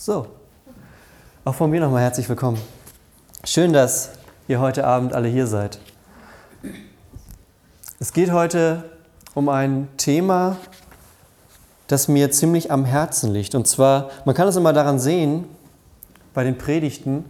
So, 0.00 0.28
auch 1.44 1.56
von 1.56 1.70
mir 1.70 1.80
nochmal 1.80 2.02
herzlich 2.02 2.28
willkommen. 2.28 2.60
Schön, 3.42 3.72
dass 3.72 4.12
ihr 4.46 4.60
heute 4.60 4.86
Abend 4.86 5.12
alle 5.12 5.26
hier 5.26 5.48
seid. 5.48 5.80
Es 7.98 8.12
geht 8.12 8.30
heute 8.30 8.84
um 9.34 9.48
ein 9.48 9.88
Thema, 9.96 10.56
das 11.88 12.06
mir 12.06 12.30
ziemlich 12.30 12.70
am 12.70 12.84
Herzen 12.84 13.32
liegt. 13.32 13.56
Und 13.56 13.66
zwar, 13.66 14.10
man 14.24 14.36
kann 14.36 14.46
es 14.46 14.54
immer 14.54 14.72
daran 14.72 15.00
sehen, 15.00 15.46
bei 16.32 16.44
den 16.44 16.56
Predigten, 16.56 17.24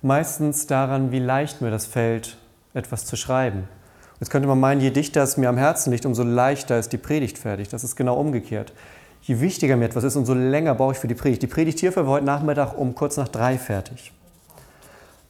meistens 0.00 0.68
daran, 0.68 1.10
wie 1.10 1.18
leicht 1.18 1.62
mir 1.62 1.72
das 1.72 1.84
fällt, 1.84 2.36
etwas 2.74 3.06
zu 3.06 3.16
schreiben. 3.16 3.68
Jetzt 4.20 4.30
könnte 4.30 4.46
man 4.46 4.60
meinen, 4.60 4.80
je 4.80 4.90
dichter 4.90 5.24
es 5.24 5.36
mir 5.36 5.48
am 5.48 5.58
Herzen 5.58 5.90
liegt, 5.90 6.06
umso 6.06 6.22
leichter 6.22 6.78
ist 6.78 6.92
die 6.92 6.96
Predigt 6.96 7.38
fertig. 7.38 7.70
Das 7.70 7.82
ist 7.82 7.96
genau 7.96 8.14
umgekehrt 8.14 8.72
je 9.24 9.40
wichtiger 9.40 9.76
mir 9.76 9.86
etwas 9.86 10.04
ist, 10.04 10.16
umso 10.16 10.34
länger 10.34 10.74
brauche 10.74 10.92
ich 10.92 10.98
für 10.98 11.08
die 11.08 11.14
Predigt. 11.14 11.42
Die 11.42 11.46
Predigt 11.46 11.80
hierfür 11.80 12.06
war 12.06 12.12
heute 12.12 12.26
Nachmittag 12.26 12.76
um 12.76 12.94
kurz 12.94 13.16
nach 13.16 13.28
drei 13.28 13.58
fertig. 13.58 14.12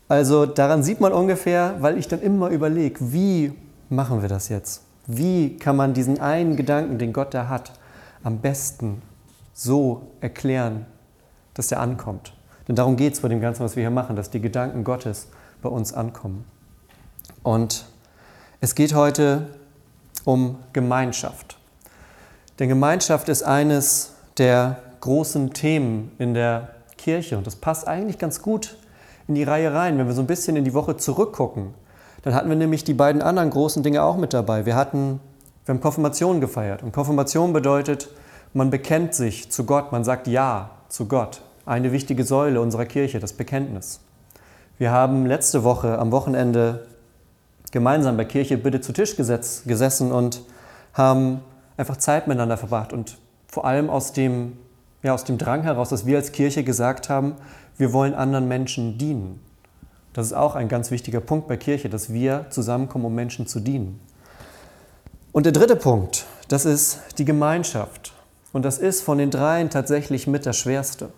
Also 0.08 0.46
daran 0.46 0.82
sieht 0.82 1.00
man 1.00 1.12
ungefähr, 1.12 1.76
weil 1.78 1.96
ich 1.96 2.08
dann 2.08 2.20
immer 2.20 2.48
überlege, 2.48 3.12
wie 3.12 3.52
machen 3.88 4.20
wir 4.20 4.28
das 4.28 4.48
jetzt? 4.48 4.82
Wie 5.06 5.56
kann 5.56 5.76
man 5.76 5.94
diesen 5.94 6.20
einen 6.20 6.56
Gedanken, 6.56 6.98
den 6.98 7.12
Gott 7.12 7.34
da 7.34 7.48
hat, 7.48 7.72
am 8.22 8.38
besten 8.38 9.00
so 9.52 10.08
erklären, 10.20 10.86
dass 11.54 11.68
der 11.68 11.80
ankommt? 11.80 12.34
Denn 12.66 12.76
darum 12.76 12.96
geht 12.96 13.14
es 13.14 13.20
bei 13.20 13.28
dem 13.28 13.40
Ganzen, 13.40 13.62
was 13.62 13.76
wir 13.76 13.82
hier 13.82 13.90
machen, 13.90 14.16
dass 14.16 14.30
die 14.30 14.40
Gedanken 14.40 14.84
Gottes 14.84 15.28
bei 15.62 15.68
uns 15.68 15.92
ankommen. 15.92 16.44
Und 17.42 17.86
es 18.60 18.74
geht 18.74 18.94
heute 18.94 19.46
um 20.24 20.58
Gemeinschaft. 20.72 21.53
Denn 22.58 22.68
Gemeinschaft 22.68 23.28
ist 23.28 23.42
eines 23.42 24.12
der 24.38 24.78
großen 25.00 25.52
Themen 25.52 26.12
in 26.18 26.34
der 26.34 26.68
Kirche 26.96 27.36
und 27.36 27.46
das 27.46 27.56
passt 27.56 27.86
eigentlich 27.88 28.18
ganz 28.18 28.42
gut 28.42 28.76
in 29.28 29.34
die 29.34 29.42
Reihe 29.42 29.74
rein. 29.74 29.98
Wenn 29.98 30.06
wir 30.06 30.14
so 30.14 30.22
ein 30.22 30.26
bisschen 30.26 30.56
in 30.56 30.64
die 30.64 30.74
Woche 30.74 30.96
zurückgucken, 30.96 31.74
dann 32.22 32.34
hatten 32.34 32.48
wir 32.48 32.56
nämlich 32.56 32.84
die 32.84 32.94
beiden 32.94 33.20
anderen 33.22 33.50
großen 33.50 33.82
Dinge 33.82 34.02
auch 34.02 34.16
mit 34.16 34.32
dabei. 34.32 34.66
Wir 34.66 34.76
hatten, 34.76 35.20
wir 35.64 35.74
haben 35.74 35.80
Konfirmation 35.80 36.40
gefeiert 36.40 36.82
und 36.82 36.92
Konfirmation 36.92 37.52
bedeutet, 37.52 38.08
man 38.52 38.70
bekennt 38.70 39.14
sich 39.14 39.50
zu 39.50 39.64
Gott, 39.64 39.90
man 39.92 40.04
sagt 40.04 40.28
Ja 40.28 40.70
zu 40.88 41.06
Gott. 41.06 41.42
Eine 41.66 41.92
wichtige 41.92 42.24
Säule 42.24 42.60
unserer 42.60 42.86
Kirche, 42.86 43.18
das 43.18 43.32
Bekenntnis. 43.32 44.00
Wir 44.78 44.90
haben 44.90 45.26
letzte 45.26 45.64
Woche 45.64 45.98
am 45.98 46.12
Wochenende 46.12 46.86
gemeinsam 47.72 48.16
bei 48.16 48.24
Kirche 48.24 48.56
Bitte 48.56 48.80
zu 48.80 48.92
Tisch 48.92 49.16
gesessen 49.16 50.12
und 50.12 50.42
haben 50.92 51.40
einfach 51.76 51.96
Zeit 51.96 52.26
miteinander 52.26 52.56
verbracht 52.56 52.92
und 52.92 53.18
vor 53.48 53.64
allem 53.64 53.90
aus 53.90 54.12
dem, 54.12 54.58
ja, 55.02 55.14
aus 55.14 55.24
dem 55.24 55.38
Drang 55.38 55.62
heraus, 55.62 55.88
dass 55.88 56.06
wir 56.06 56.16
als 56.16 56.32
Kirche 56.32 56.64
gesagt 56.64 57.08
haben, 57.08 57.34
wir 57.76 57.92
wollen 57.92 58.14
anderen 58.14 58.48
Menschen 58.48 58.98
dienen. 58.98 59.40
Das 60.12 60.26
ist 60.26 60.32
auch 60.32 60.54
ein 60.54 60.68
ganz 60.68 60.90
wichtiger 60.90 61.20
Punkt 61.20 61.48
bei 61.48 61.56
Kirche, 61.56 61.88
dass 61.88 62.12
wir 62.12 62.46
zusammenkommen, 62.50 63.04
um 63.04 63.14
Menschen 63.14 63.46
zu 63.46 63.60
dienen. 63.60 64.00
Und 65.32 65.46
der 65.46 65.52
dritte 65.52 65.74
Punkt, 65.74 66.26
das 66.48 66.64
ist 66.64 67.00
die 67.18 67.24
Gemeinschaft. 67.24 68.12
Und 68.52 68.64
das 68.64 68.78
ist 68.78 69.02
von 69.02 69.18
den 69.18 69.32
dreien 69.32 69.70
tatsächlich 69.70 70.28
mit 70.28 70.46
das 70.46 70.56
Schwerste. 70.56 71.10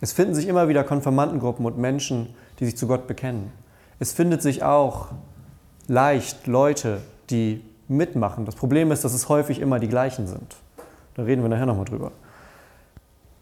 Es 0.00 0.12
finden 0.12 0.34
sich 0.34 0.48
immer 0.48 0.68
wieder 0.68 0.82
Konfirmandengruppen 0.82 1.64
und 1.64 1.78
Menschen, 1.78 2.34
die 2.58 2.64
sich 2.64 2.76
zu 2.76 2.88
Gott 2.88 3.06
bekennen. 3.06 3.52
Es 4.00 4.12
findet 4.12 4.42
sich 4.42 4.64
auch 4.64 5.08
leicht 5.86 6.48
Leute, 6.48 7.00
die 7.30 7.62
mitmachen. 7.88 8.44
Das 8.44 8.54
Problem 8.54 8.92
ist, 8.92 9.04
dass 9.04 9.14
es 9.14 9.28
häufig 9.28 9.60
immer 9.60 9.78
die 9.78 9.88
gleichen 9.88 10.26
sind. 10.26 10.56
Da 11.14 11.22
reden 11.22 11.42
wir 11.42 11.48
nachher 11.48 11.66
nochmal 11.66 11.84
drüber. 11.84 12.12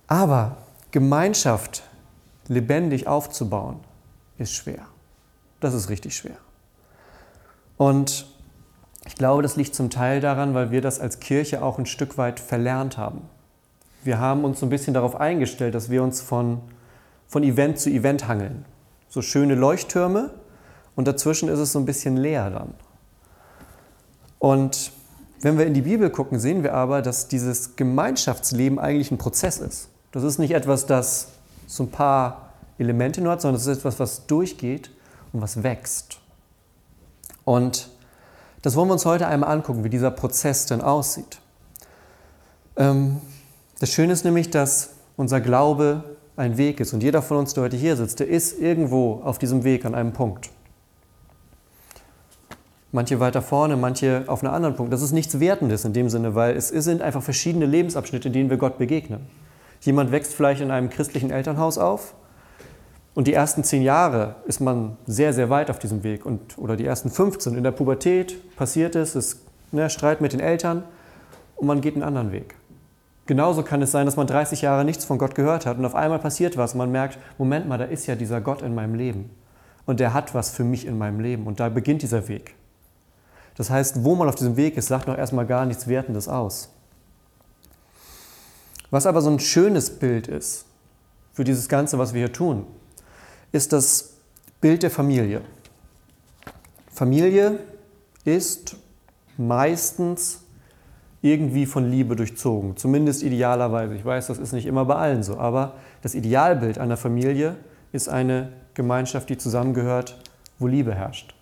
Aber 0.07 0.57
Gemeinschaft 0.91 1.83
lebendig 2.49 3.07
aufzubauen, 3.07 3.81
ist 4.39 4.53
schwer. 4.53 4.87
Das 5.61 5.75
ist 5.75 5.89
richtig 5.89 6.17
schwer. 6.17 6.37
Und 7.77 8.27
ich 9.07 9.15
glaube, 9.15 9.43
das 9.43 9.57
liegt 9.57 9.75
zum 9.75 9.91
Teil 9.91 10.21
daran, 10.21 10.55
weil 10.55 10.71
wir 10.71 10.81
das 10.81 11.01
als 11.01 11.21
Kirche 11.21 11.63
auch 11.63 11.79
ein 11.79 11.87
Stück 11.87 12.19
weit 12.19 12.41
verlernt 12.41 12.99
haben. 12.99 13.23
Wir 14.03 14.19
haben 14.19 14.45
uns 14.45 14.61
so 14.61 14.67
ein 14.67 14.71
bisschen 14.71 14.95
darauf 14.95 15.17
eingestellt, 15.17 15.75
dass 15.75 15.91
wir 15.91 16.03
uns 16.03 16.21
von, 16.21 16.61
von 17.27 17.43
Event 17.43 17.79
zu 17.79 17.91
Event 17.91 18.29
hangeln. 18.29 18.65
So 19.09 19.23
schöne 19.23 19.55
Leuchttürme 19.55 20.31
und 20.95 21.09
dazwischen 21.09 21.49
ist 21.49 21.59
es 21.59 21.73
so 21.73 21.79
ein 21.79 21.87
bisschen 21.87 22.17
leer 22.17 22.51
dann. 22.51 22.75
Und 24.39 24.93
wenn 25.41 25.59
wir 25.59 25.67
in 25.67 25.75
die 25.75 25.83
Bibel 25.83 26.11
gucken, 26.11 26.39
sehen 26.39 26.63
wir 26.63 26.75
aber, 26.75 27.03
dass 27.03 27.29
dieses 27.29 27.77
Gemeinschaftsleben 27.77 28.79
eigentlich 28.79 29.11
ein 29.11 29.19
Prozess 29.19 29.59
ist. 29.59 29.89
Das 30.13 30.23
ist 30.23 30.39
nicht 30.39 30.53
etwas, 30.53 30.87
das 30.87 31.29
so 31.67 31.85
ein 31.85 31.91
paar 31.91 32.53
Elemente 32.79 33.21
nur 33.21 33.33
hat, 33.33 33.43
sondern 33.43 33.61
es 33.61 33.67
ist 33.67 33.79
etwas, 33.79 33.99
was 34.01 34.27
durchgeht 34.27 34.91
und 35.33 35.43
was 35.43 35.63
wächst. 35.63 36.19
Und 37.45 37.91
das 38.63 38.75
wollen 38.75 38.89
wir 38.89 38.95
uns 38.95 39.05
heute 39.05 39.27
einmal 39.29 39.51
angucken, 39.51 39.85
wie 39.85 39.91
dieser 39.91 40.11
Prozess 40.11 40.67
denn 40.67 40.81
aussieht. 40.81 41.39
Ähm, 42.77 43.21
das 43.79 43.91
Schöne 43.91 44.13
ist 44.13 44.25
nämlich, 44.25 44.51
dass 44.51 44.91
unser 45.17 45.41
Glaube 45.41 46.17
ein 46.37 46.57
Weg 46.57 46.81
ist 46.81 46.93
und 46.93 47.03
jeder 47.03 47.23
von 47.23 47.39
uns, 47.39 47.55
der 47.55 47.65
heute 47.65 47.77
hier 47.77 47.97
sitzt, 47.97 48.21
der 48.21 48.29
ist 48.29 48.59
irgendwo 48.59 49.21
auf 49.23 49.39
diesem 49.39 49.65
Weg 49.65 49.85
an 49.85 49.95
einem 49.95 50.13
Punkt. 50.13 50.51
Manche 52.97 53.21
weiter 53.21 53.43
vorne, 53.43 53.77
manche 53.77 54.25
auf 54.27 54.43
einem 54.43 54.55
anderen 54.55 54.75
Punkt. 54.75 54.91
Das 54.91 55.03
ist 55.03 55.13
nichts 55.13 55.39
Wertendes 55.39 55.85
in 55.85 55.93
dem 55.93 56.09
Sinne, 56.09 56.35
weil 56.35 56.57
es 56.57 56.69
sind 56.69 57.03
einfach 57.03 57.23
verschiedene 57.23 57.67
Lebensabschnitte, 57.67 58.29
in 58.29 58.33
denen 58.33 58.49
wir 58.49 58.57
Gott 58.57 58.79
begegnen. 58.79 59.27
Jemand 59.83 60.13
wächst 60.13 60.33
vielleicht 60.33 60.63
in 60.63 60.71
einem 60.71 60.89
christlichen 60.89 61.31
Elternhaus 61.31 61.77
auf 61.77 62.15
und 63.15 63.27
die 63.27 63.35
ersten 63.35 63.65
zehn 63.65 63.83
Jahre 63.83 64.37
ist 64.47 64.61
man 64.61 64.97
sehr, 65.07 65.35
sehr 65.35 65.51
weit 65.51 65.69
auf 65.69 65.79
diesem 65.79 66.05
Weg. 66.05 66.25
Und, 66.25 66.57
oder 66.57 66.75
die 66.75 66.87
ersten 66.87 67.11
15 67.11 67.55
in 67.55 67.65
der 67.65 67.71
Pubertät 67.71 68.57
passiert 68.57 68.97
es, 68.97 69.15
es 69.15 69.43
ne, 69.73 69.91
Streit 69.91 70.23
mit 70.23 70.33
den 70.33 70.41
Eltern 70.41 70.83
und 71.57 71.67
man 71.67 71.83
geht 71.83 71.97
einen 71.97 72.03
anderen 72.03 72.33
Weg. 72.33 72.55
Genauso 73.27 73.63
kann 73.63 73.83
es 73.83 73.91
sein, 73.93 74.07
dass 74.07 74.17
man 74.17 74.27
30 74.27 74.63
Jahre 74.63 74.87
nichts 74.87 75.05
von 75.05 75.19
Gott 75.19 75.35
gehört 75.35 75.67
hat 75.67 75.77
und 75.77 75.85
auf 75.85 75.95
einmal 75.95 76.21
passiert 76.21 76.57
was 76.57 76.73
und 76.73 76.79
man 76.79 76.93
merkt, 76.93 77.19
Moment 77.37 77.69
mal, 77.69 77.77
da 77.77 77.85
ist 77.85 78.07
ja 78.07 78.15
dieser 78.15 78.41
Gott 78.41 78.63
in 78.63 78.75
meinem 78.75 78.95
Leben 78.95 79.29
und 79.85 80.01
der 80.01 80.15
hat 80.15 80.35
was 80.35 80.49
für 80.49 80.65
mich 80.65 80.87
in 80.87 80.97
meinem 80.97 81.21
Leben 81.21 81.47
und 81.47 81.61
da 81.61 81.69
beginnt 81.69 82.01
dieser 82.01 82.29
Weg. 82.29 82.55
Das 83.57 83.71
heißt, 83.71 84.05
wo 84.05 84.15
man 84.15 84.29
auf 84.29 84.35
diesem 84.35 84.57
Weg 84.57 84.77
ist, 84.77 84.89
sagt 84.89 85.09
noch 85.09 85.17
erstmal 85.17 85.47
gar 85.47 85.67
nichts 85.67 85.89
Wertendes 85.89 86.29
aus. 86.29 86.69
Was 88.91 89.07
aber 89.07 89.21
so 89.21 89.31
ein 89.31 89.41
schönes 89.41 89.99
Bild 89.99 90.29
ist 90.29 90.67
für 91.33 91.45
dieses 91.45 91.69
Ganze, 91.69 91.99
was 91.99 92.15
wir 92.15 92.21
hier 92.21 92.33
tun, 92.33 92.67
ist 93.53 93.73
das 93.73 94.15
Bild 94.61 94.83
der 94.83 94.91
Familie. 94.91 95.41
Familie 96.93 97.59
ist 98.25 98.77
meistens 99.37 100.41
irgendwie 101.23 101.67
von 101.67 101.91
Liebe 101.91 102.17
durchzogen, 102.17 102.77
zumindest 102.77 103.23
idealerweise. 103.23 103.95
Ich 103.95 104.05
weiß, 104.05 104.29
das 104.29 104.39
ist 104.39 104.53
nicht 104.53 104.67
immer 104.67 104.85
bei 104.85 104.97
allen 104.97 105.23
so, 105.23 105.39
aber 105.39 105.75
das 106.03 106.15
Idealbild 106.15 106.79
einer 106.79 106.97
Familie 106.97 107.57
ist 107.93 108.09
eine 108.09 108.53
Gemeinschaft, 108.75 109.29
die 109.29 109.39
zusammengehört, 109.39 110.19
wo 110.59 110.67
Liebe 110.67 110.95
herrscht. 110.95 111.36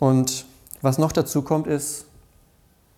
Und 0.00 0.46
was 0.82 0.98
noch 0.98 1.12
dazu 1.12 1.42
kommt, 1.42 1.68
ist, 1.68 2.06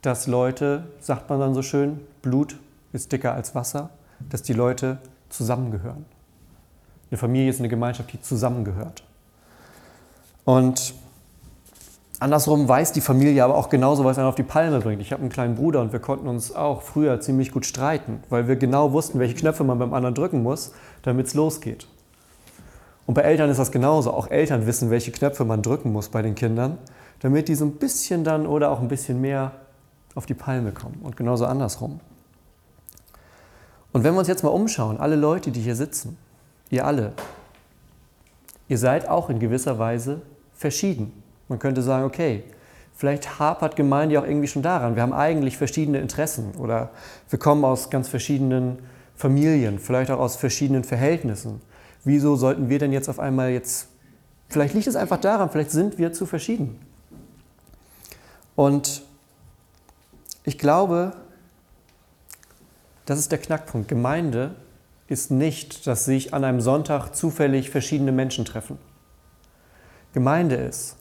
dass 0.00 0.26
Leute, 0.26 0.84
sagt 1.00 1.28
man 1.28 1.40
dann 1.40 1.52
so 1.52 1.60
schön, 1.62 2.00
Blut 2.22 2.56
ist 2.92 3.12
dicker 3.12 3.34
als 3.34 3.54
Wasser, 3.54 3.90
dass 4.30 4.42
die 4.42 4.52
Leute 4.52 4.98
zusammengehören. 5.28 6.04
Eine 7.10 7.18
Familie 7.18 7.50
ist 7.50 7.58
eine 7.58 7.68
Gemeinschaft, 7.68 8.12
die 8.12 8.22
zusammengehört. 8.22 9.02
Und 10.44 10.94
andersrum 12.20 12.68
weiß 12.68 12.92
die 12.92 13.00
Familie 13.00 13.44
aber 13.44 13.56
auch 13.56 13.68
genauso, 13.68 14.04
was 14.04 14.18
einen 14.18 14.28
auf 14.28 14.34
die 14.36 14.42
Palme 14.44 14.80
bringt. 14.80 15.02
Ich 15.02 15.12
habe 15.12 15.22
einen 15.22 15.30
kleinen 15.30 15.56
Bruder 15.56 15.80
und 15.80 15.92
wir 15.92 16.00
konnten 16.00 16.28
uns 16.28 16.54
auch 16.54 16.82
früher 16.82 17.20
ziemlich 17.20 17.50
gut 17.50 17.66
streiten, 17.66 18.22
weil 18.28 18.48
wir 18.48 18.56
genau 18.56 18.92
wussten, 18.92 19.18
welche 19.18 19.34
Knöpfe 19.34 19.64
man 19.64 19.78
beim 19.78 19.92
anderen 19.92 20.14
drücken 20.14 20.42
muss, 20.42 20.72
damit 21.02 21.26
es 21.26 21.34
losgeht. 21.34 21.86
Und 23.06 23.14
bei 23.14 23.22
Eltern 23.22 23.50
ist 23.50 23.58
das 23.58 23.72
genauso. 23.72 24.12
Auch 24.12 24.30
Eltern 24.30 24.66
wissen, 24.66 24.90
welche 24.90 25.10
Knöpfe 25.12 25.44
man 25.44 25.62
drücken 25.62 25.92
muss 25.92 26.08
bei 26.08 26.22
den 26.22 26.34
Kindern, 26.34 26.78
damit 27.20 27.48
die 27.48 27.54
so 27.54 27.64
ein 27.64 27.72
bisschen 27.72 28.24
dann 28.24 28.46
oder 28.46 28.70
auch 28.70 28.80
ein 28.80 28.88
bisschen 28.88 29.20
mehr 29.20 29.52
auf 30.14 30.26
die 30.26 30.34
Palme 30.34 30.72
kommen. 30.72 31.00
Und 31.02 31.16
genauso 31.16 31.46
andersrum. 31.46 32.00
Und 33.92 34.04
wenn 34.04 34.14
wir 34.14 34.20
uns 34.20 34.28
jetzt 34.28 34.42
mal 34.42 34.50
umschauen, 34.50 34.98
alle 34.98 35.16
Leute, 35.16 35.50
die 35.50 35.60
hier 35.60 35.76
sitzen, 35.76 36.16
ihr 36.70 36.86
alle, 36.86 37.12
ihr 38.68 38.78
seid 38.78 39.08
auch 39.08 39.28
in 39.28 39.38
gewisser 39.38 39.78
Weise 39.78 40.22
verschieden. 40.54 41.12
Man 41.48 41.58
könnte 41.58 41.82
sagen, 41.82 42.04
okay, 42.04 42.44
vielleicht 42.94 43.38
hapert 43.38 43.76
Gemeinde 43.76 44.18
auch 44.18 44.24
irgendwie 44.24 44.48
schon 44.48 44.62
daran. 44.62 44.94
Wir 44.94 45.02
haben 45.02 45.12
eigentlich 45.12 45.58
verschiedene 45.58 45.98
Interessen 45.98 46.52
oder 46.58 46.90
wir 47.28 47.38
kommen 47.38 47.64
aus 47.64 47.90
ganz 47.90 48.08
verschiedenen 48.08 48.78
Familien, 49.14 49.78
vielleicht 49.78 50.10
auch 50.10 50.20
aus 50.20 50.36
verschiedenen 50.36 50.84
Verhältnissen 50.84 51.60
wieso 52.04 52.36
sollten 52.36 52.68
wir 52.68 52.78
denn 52.78 52.92
jetzt 52.92 53.08
auf 53.08 53.18
einmal 53.18 53.50
jetzt, 53.50 53.88
vielleicht 54.48 54.74
liegt 54.74 54.86
es 54.86 54.96
einfach 54.96 55.20
daran, 55.20 55.50
vielleicht 55.50 55.70
sind 55.70 55.98
wir 55.98 56.12
zu 56.12 56.26
verschieden. 56.26 56.78
Und 58.56 59.02
ich 60.44 60.58
glaube, 60.58 61.14
das 63.06 63.18
ist 63.18 63.32
der 63.32 63.38
Knackpunkt. 63.38 63.88
Gemeinde 63.88 64.54
ist 65.08 65.30
nicht, 65.30 65.86
dass 65.86 66.04
sich 66.04 66.34
an 66.34 66.44
einem 66.44 66.60
Sonntag 66.60 67.14
zufällig 67.14 67.70
verschiedene 67.70 68.12
Menschen 68.12 68.44
treffen. 68.44 68.78
Gemeinde 70.12 70.56
ist, 70.56 70.96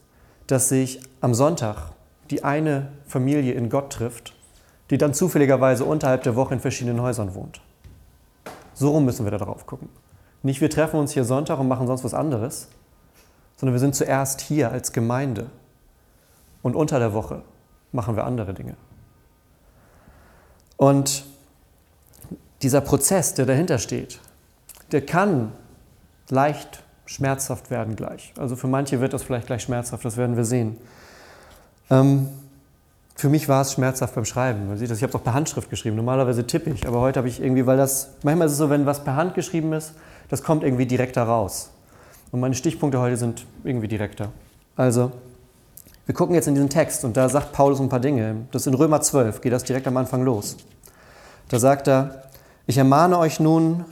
dass 0.47 0.69
sich 0.69 1.01
am 1.21 1.33
Sonntag 1.33 1.91
die 2.29 2.43
eine 2.43 2.91
Familie 3.05 3.53
in 3.53 3.69
Gott 3.69 3.91
trifft, 3.93 4.33
die 4.89 4.97
dann 4.97 5.13
zufälligerweise 5.13 5.85
unterhalb 5.85 6.23
der 6.23 6.35
Woche 6.35 6.53
in 6.53 6.59
verschiedenen 6.59 7.01
Häusern 7.01 7.35
wohnt. 7.35 7.61
So 8.73 8.91
rum 8.91 9.05
müssen 9.05 9.25
wir 9.25 9.31
da 9.31 9.37
drauf 9.37 9.65
gucken. 9.65 9.89
Nicht 10.43 10.61
wir 10.61 10.69
treffen 10.69 10.99
uns 10.99 11.11
hier 11.11 11.23
Sonntag 11.23 11.59
und 11.59 11.67
machen 11.67 11.87
sonst 11.87 12.03
was 12.03 12.13
anderes, 12.13 12.67
sondern 13.57 13.73
wir 13.73 13.79
sind 13.79 13.95
zuerst 13.95 14.41
hier 14.41 14.71
als 14.71 14.91
Gemeinde. 14.91 15.49
Und 16.63 16.75
unter 16.75 16.99
der 16.99 17.13
Woche 17.13 17.41
machen 17.91 18.15
wir 18.15 18.25
andere 18.25 18.53
Dinge. 18.53 18.75
Und 20.77 21.25
dieser 22.61 22.81
Prozess, 22.81 23.33
der 23.33 23.45
dahinter 23.45 23.77
steht, 23.77 24.19
der 24.91 25.05
kann 25.05 25.51
leicht 26.29 26.83
schmerzhaft 27.05 27.69
werden 27.69 27.95
gleich. 27.95 28.33
Also 28.37 28.55
für 28.55 28.67
manche 28.67 29.01
wird 29.01 29.13
das 29.13 29.23
vielleicht 29.23 29.47
gleich 29.47 29.63
schmerzhaft, 29.63 30.05
das 30.05 30.17
werden 30.17 30.37
wir 30.37 30.45
sehen. 30.45 30.77
Ähm, 31.89 32.29
für 33.15 33.29
mich 33.29 33.47
war 33.47 33.61
es 33.61 33.73
schmerzhaft 33.73 34.15
beim 34.15 34.25
Schreiben. 34.25 34.67
Man 34.67 34.77
sieht 34.77 34.89
das, 34.89 34.97
ich 34.97 35.03
habe 35.03 35.11
es 35.11 35.15
auch 35.15 35.23
per 35.23 35.33
Handschrift 35.33 35.69
geschrieben. 35.69 35.95
Normalerweise 35.95 36.47
tippe 36.47 36.69
ich, 36.69 36.87
aber 36.87 37.01
heute 37.01 37.19
habe 37.19 37.27
ich 37.27 37.41
irgendwie, 37.41 37.65
weil 37.65 37.77
das, 37.77 38.11
manchmal 38.23 38.47
ist 38.47 38.53
es 38.53 38.57
so, 38.57 38.69
wenn 38.69 38.85
was 38.85 39.03
per 39.03 39.15
Hand 39.15 39.35
geschrieben 39.35 39.73
ist, 39.73 39.93
das 40.29 40.43
kommt 40.43 40.63
irgendwie 40.63 40.85
direkter 40.85 41.23
raus. 41.23 41.69
Und 42.31 42.39
meine 42.39 42.55
Stichpunkte 42.55 42.99
heute 42.99 43.17
sind 43.17 43.45
irgendwie 43.63 43.87
direkter. 43.87 44.29
Also, 44.75 45.11
wir 46.05 46.15
gucken 46.15 46.33
jetzt 46.33 46.47
in 46.47 46.55
diesen 46.55 46.69
Text 46.69 47.05
und 47.05 47.15
da 47.15 47.29
sagt 47.29 47.51
Paulus 47.51 47.79
ein 47.79 47.89
paar 47.89 47.99
Dinge. 47.99 48.47
Das 48.51 48.63
ist 48.63 48.67
in 48.67 48.73
Römer 48.73 49.01
12, 49.01 49.41
geht 49.41 49.53
das 49.53 49.63
direkt 49.63 49.87
am 49.87 49.97
Anfang 49.97 50.23
los. 50.23 50.57
Da 51.49 51.59
sagt 51.59 51.87
er, 51.87 52.23
ich 52.65 52.77
ermahne 52.77 53.17
euch 53.17 53.39
nun 53.39 53.85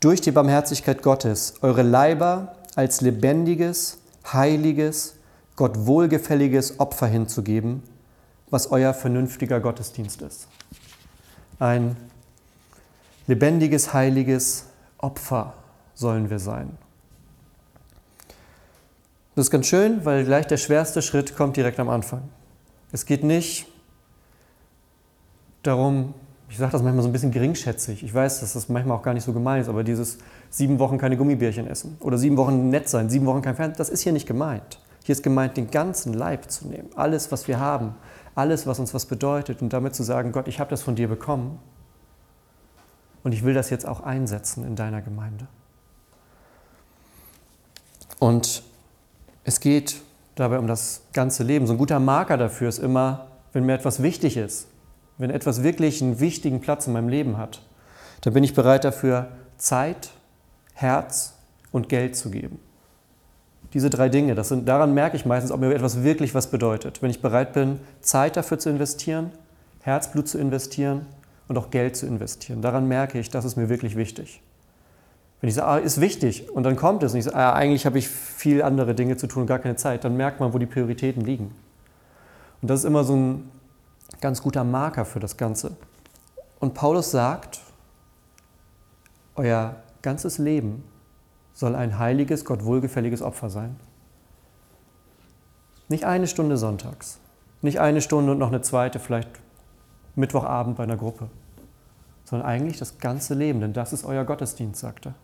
durch 0.00 0.20
die 0.20 0.30
Barmherzigkeit 0.30 1.02
Gottes, 1.02 1.54
eure 1.62 1.82
Leiber 1.82 2.54
als 2.74 3.00
lebendiges, 3.00 3.98
heiliges, 4.30 5.14
Gott 5.56 5.86
wohlgefälliges 5.86 6.78
Opfer 6.78 7.06
hinzugeben, 7.06 7.82
was 8.56 8.72
euer 8.72 8.94
vernünftiger 8.94 9.60
Gottesdienst 9.60 10.22
ist. 10.22 10.48
Ein 11.58 11.94
lebendiges, 13.26 13.92
heiliges 13.92 14.64
Opfer 14.96 15.52
sollen 15.94 16.30
wir 16.30 16.38
sein. 16.38 16.70
Das 19.34 19.44
ist 19.44 19.50
ganz 19.50 19.66
schön, 19.66 20.06
weil 20.06 20.24
gleich 20.24 20.46
der 20.46 20.56
schwerste 20.56 21.02
Schritt 21.02 21.36
kommt 21.36 21.58
direkt 21.58 21.78
am 21.78 21.90
Anfang. 21.90 22.22
Es 22.92 23.04
geht 23.04 23.24
nicht 23.24 23.66
darum, 25.62 26.14
ich 26.48 26.56
sage 26.56 26.72
das 26.72 26.82
manchmal 26.82 27.02
so 27.02 27.10
ein 27.10 27.12
bisschen 27.12 27.32
geringschätzig. 27.32 28.02
Ich 28.02 28.14
weiß, 28.14 28.40
dass 28.40 28.54
das 28.54 28.70
manchmal 28.70 28.96
auch 28.96 29.02
gar 29.02 29.12
nicht 29.12 29.24
so 29.24 29.34
gemeint 29.34 29.64
ist, 29.64 29.68
aber 29.68 29.84
dieses 29.84 30.16
sieben 30.48 30.78
Wochen 30.78 30.96
keine 30.96 31.18
Gummibärchen 31.18 31.66
essen 31.66 31.98
oder 32.00 32.16
sieben 32.16 32.38
Wochen 32.38 32.70
nett 32.70 32.88
sein, 32.88 33.10
sieben 33.10 33.26
Wochen 33.26 33.42
kein 33.42 33.54
Fernsehen, 33.54 33.76
das 33.76 33.90
ist 33.90 34.00
hier 34.00 34.14
nicht 34.14 34.26
gemeint. 34.26 34.80
Hier 35.04 35.12
ist 35.12 35.22
gemeint, 35.22 35.58
den 35.58 35.70
ganzen 35.70 36.14
Leib 36.14 36.50
zu 36.50 36.68
nehmen, 36.68 36.88
alles, 36.96 37.30
was 37.30 37.46
wir 37.48 37.60
haben, 37.60 37.94
alles, 38.36 38.66
was 38.66 38.78
uns 38.78 38.94
was 38.94 39.06
bedeutet 39.06 39.62
und 39.62 39.72
damit 39.72 39.96
zu 39.96 40.04
sagen, 40.04 40.30
Gott, 40.30 40.46
ich 40.46 40.60
habe 40.60 40.70
das 40.70 40.82
von 40.82 40.94
dir 40.94 41.08
bekommen 41.08 41.58
und 43.24 43.32
ich 43.32 43.42
will 43.42 43.54
das 43.54 43.70
jetzt 43.70 43.86
auch 43.86 44.00
einsetzen 44.00 44.64
in 44.64 44.76
deiner 44.76 45.02
Gemeinde. 45.02 45.48
Und 48.20 48.62
es 49.42 49.58
geht 49.58 50.00
dabei 50.36 50.58
um 50.58 50.66
das 50.66 51.02
ganze 51.12 51.42
Leben. 51.42 51.66
So 51.66 51.72
ein 51.72 51.78
guter 51.78 51.98
Marker 51.98 52.36
dafür 52.36 52.68
ist 52.68 52.78
immer, 52.78 53.26
wenn 53.52 53.64
mir 53.64 53.74
etwas 53.74 54.02
wichtig 54.02 54.36
ist, 54.36 54.68
wenn 55.18 55.30
etwas 55.30 55.62
wirklich 55.62 56.02
einen 56.02 56.20
wichtigen 56.20 56.60
Platz 56.60 56.86
in 56.86 56.92
meinem 56.92 57.08
Leben 57.08 57.38
hat, 57.38 57.62
dann 58.20 58.34
bin 58.34 58.44
ich 58.44 58.54
bereit 58.54 58.84
dafür, 58.84 59.28
Zeit, 59.56 60.10
Herz 60.74 61.34
und 61.72 61.88
Geld 61.88 62.16
zu 62.16 62.30
geben. 62.30 62.58
Diese 63.76 63.90
drei 63.90 64.08
Dinge, 64.08 64.34
das 64.34 64.48
sind, 64.48 64.66
daran 64.66 64.94
merke 64.94 65.18
ich 65.18 65.26
meistens, 65.26 65.52
ob 65.52 65.60
mir 65.60 65.74
etwas 65.74 66.02
wirklich 66.02 66.34
was 66.34 66.46
bedeutet. 66.46 67.02
Wenn 67.02 67.10
ich 67.10 67.20
bereit 67.20 67.52
bin, 67.52 67.78
Zeit 68.00 68.38
dafür 68.38 68.58
zu 68.58 68.70
investieren, 68.70 69.32
Herzblut 69.82 70.28
zu 70.28 70.38
investieren 70.38 71.04
und 71.46 71.58
auch 71.58 71.70
Geld 71.70 71.94
zu 71.94 72.06
investieren. 72.06 72.62
Daran 72.62 72.88
merke 72.88 73.18
ich, 73.18 73.28
das 73.28 73.44
ist 73.44 73.56
mir 73.56 73.68
wirklich 73.68 73.94
wichtig. 73.94 74.40
Wenn 75.42 75.50
ich 75.50 75.56
sage, 75.56 75.68
ah, 75.68 75.76
ist 75.76 76.00
wichtig 76.00 76.48
und 76.50 76.62
dann 76.62 76.76
kommt 76.76 77.02
es 77.02 77.12
und 77.12 77.18
ich 77.18 77.26
sage, 77.26 77.36
ah, 77.36 77.52
eigentlich 77.52 77.84
habe 77.84 77.98
ich 77.98 78.08
viel 78.08 78.62
andere 78.62 78.94
Dinge 78.94 79.18
zu 79.18 79.26
tun 79.26 79.42
und 79.42 79.46
gar 79.46 79.58
keine 79.58 79.76
Zeit, 79.76 80.04
dann 80.04 80.16
merkt 80.16 80.40
man, 80.40 80.54
wo 80.54 80.58
die 80.58 80.64
Prioritäten 80.64 81.22
liegen. 81.22 81.54
Und 82.62 82.70
das 82.70 82.80
ist 82.80 82.86
immer 82.86 83.04
so 83.04 83.14
ein 83.14 83.50
ganz 84.22 84.40
guter 84.40 84.64
Marker 84.64 85.04
für 85.04 85.20
das 85.20 85.36
Ganze. 85.36 85.76
Und 86.60 86.72
Paulus 86.72 87.10
sagt, 87.10 87.60
euer 89.34 89.76
ganzes 90.00 90.38
Leben 90.38 90.82
soll 91.56 91.74
ein 91.74 91.98
heiliges, 91.98 92.44
Gott 92.44 92.64
wohlgefälliges 92.64 93.22
Opfer 93.22 93.48
sein. 93.48 93.76
Nicht 95.88 96.04
eine 96.04 96.26
Stunde 96.26 96.58
sonntags, 96.58 97.18
nicht 97.62 97.80
eine 97.80 98.02
Stunde 98.02 98.32
und 98.32 98.38
noch 98.38 98.48
eine 98.48 98.60
zweite, 98.60 98.98
vielleicht 99.00 99.30
Mittwochabend 100.16 100.76
bei 100.76 100.82
einer 100.82 100.98
Gruppe, 100.98 101.30
sondern 102.24 102.46
eigentlich 102.46 102.78
das 102.78 102.98
ganze 102.98 103.32
Leben, 103.32 103.60
denn 103.60 103.72
das 103.72 103.94
ist 103.94 104.04
euer 104.04 104.24
Gottesdienst, 104.24 104.80
sagt 104.80 105.06
er. 105.06 105.14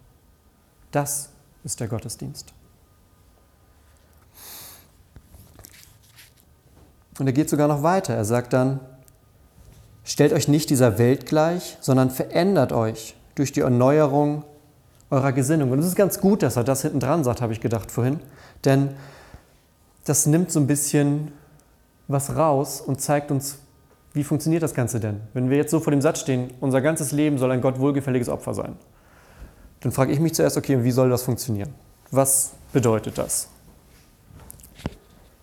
Das 0.90 1.28
ist 1.64 1.80
der 1.80 1.88
Gottesdienst. 1.88 2.54
Und 7.18 7.26
er 7.26 7.34
geht 7.34 7.50
sogar 7.50 7.68
noch 7.68 7.82
weiter. 7.82 8.14
Er 8.14 8.24
sagt 8.24 8.54
dann, 8.54 8.80
stellt 10.02 10.32
euch 10.32 10.48
nicht 10.48 10.70
dieser 10.70 10.96
Welt 10.96 11.26
gleich, 11.26 11.76
sondern 11.82 12.10
verändert 12.10 12.72
euch 12.72 13.16
durch 13.34 13.52
die 13.52 13.60
Erneuerung 13.60 14.44
eurer 15.12 15.32
Gesinnung. 15.32 15.70
Und 15.70 15.78
es 15.78 15.86
ist 15.86 15.94
ganz 15.94 16.18
gut, 16.18 16.42
dass 16.42 16.56
er 16.56 16.64
das 16.64 16.82
hinten 16.82 16.98
dran 16.98 17.22
sagt, 17.22 17.42
habe 17.42 17.52
ich 17.52 17.60
gedacht 17.60 17.90
vorhin. 17.90 18.18
Denn 18.64 18.94
das 20.06 20.26
nimmt 20.26 20.50
so 20.50 20.58
ein 20.58 20.66
bisschen 20.66 21.32
was 22.08 22.34
raus 22.34 22.80
und 22.80 23.00
zeigt 23.00 23.30
uns, 23.30 23.58
wie 24.14 24.24
funktioniert 24.24 24.62
das 24.62 24.74
Ganze 24.74 25.00
denn? 25.00 25.20
Wenn 25.34 25.50
wir 25.50 25.58
jetzt 25.58 25.70
so 25.70 25.80
vor 25.80 25.90
dem 25.90 26.00
Satz 26.00 26.20
stehen, 26.20 26.50
unser 26.60 26.80
ganzes 26.80 27.12
Leben 27.12 27.38
soll 27.38 27.50
ein 27.50 27.60
Gott 27.60 27.78
wohlgefälliges 27.78 28.28
Opfer 28.28 28.54
sein, 28.54 28.74
dann 29.80 29.92
frage 29.92 30.12
ich 30.12 30.20
mich 30.20 30.34
zuerst, 30.34 30.56
okay, 30.56 30.82
wie 30.82 30.90
soll 30.90 31.10
das 31.10 31.22
funktionieren? 31.22 31.74
Was 32.10 32.52
bedeutet 32.72 33.18
das? 33.18 33.48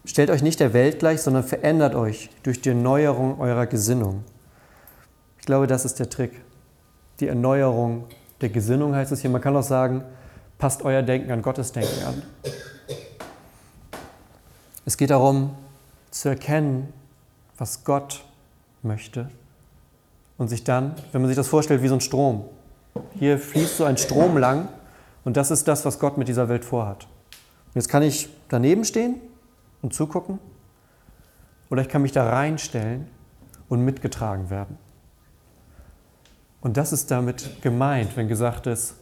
Stellt 0.05 0.31
euch 0.31 0.41
nicht 0.41 0.59
der 0.59 0.73
Welt 0.73 0.99
gleich, 0.99 1.21
sondern 1.21 1.43
verändert 1.43 1.93
euch 1.93 2.31
durch 2.41 2.61
die 2.61 2.69
Erneuerung 2.69 3.39
eurer 3.39 3.67
Gesinnung. 3.67 4.23
Ich 5.39 5.45
glaube, 5.45 5.67
das 5.67 5.85
ist 5.85 5.99
der 5.99 6.09
Trick. 6.09 6.41
Die 7.19 7.27
Erneuerung 7.27 8.05
der 8.41 8.49
Gesinnung 8.49 8.95
heißt 8.95 9.11
es 9.11 9.21
hier. 9.21 9.29
Man 9.29 9.41
kann 9.41 9.55
auch 9.55 9.63
sagen, 9.63 10.03
passt 10.57 10.83
euer 10.83 11.01
Denken 11.01 11.31
an 11.31 11.41
Gottes 11.41 11.71
Denken 11.71 12.03
an. 12.05 12.21
Es 14.85 14.97
geht 14.97 15.09
darum, 15.09 15.55
zu 16.11 16.29
erkennen, 16.29 16.91
was 17.57 17.83
Gott 17.83 18.23
möchte 18.81 19.29
und 20.37 20.47
sich 20.47 20.63
dann, 20.63 20.95
wenn 21.11 21.21
man 21.21 21.27
sich 21.27 21.35
das 21.35 21.47
vorstellt, 21.47 21.83
wie 21.83 21.87
so 21.87 21.93
ein 21.93 22.01
Strom. 22.01 22.45
Hier 23.13 23.37
fließt 23.37 23.77
so 23.77 23.83
ein 23.83 23.97
Strom 23.97 24.37
lang 24.37 24.69
und 25.25 25.37
das 25.37 25.51
ist 25.51 25.67
das, 25.67 25.85
was 25.85 25.99
Gott 25.99 26.17
mit 26.17 26.27
dieser 26.27 26.49
Welt 26.49 26.65
vorhat. 26.65 27.07
Und 27.67 27.75
jetzt 27.75 27.89
kann 27.89 28.01
ich 28.01 28.29
daneben 28.47 28.83
stehen 28.83 29.15
und 29.81 29.93
zugucken 29.93 30.39
oder 31.69 31.81
ich 31.81 31.89
kann 31.89 32.01
mich 32.01 32.11
da 32.11 32.27
reinstellen 32.27 33.07
und 33.67 33.85
mitgetragen 33.85 34.49
werden. 34.49 34.77
Und 36.61 36.77
das 36.77 36.91
ist 36.91 37.09
damit 37.09 37.61
gemeint, 37.61 38.15
wenn 38.17 38.27
gesagt 38.27 38.67
ist, 38.67 38.95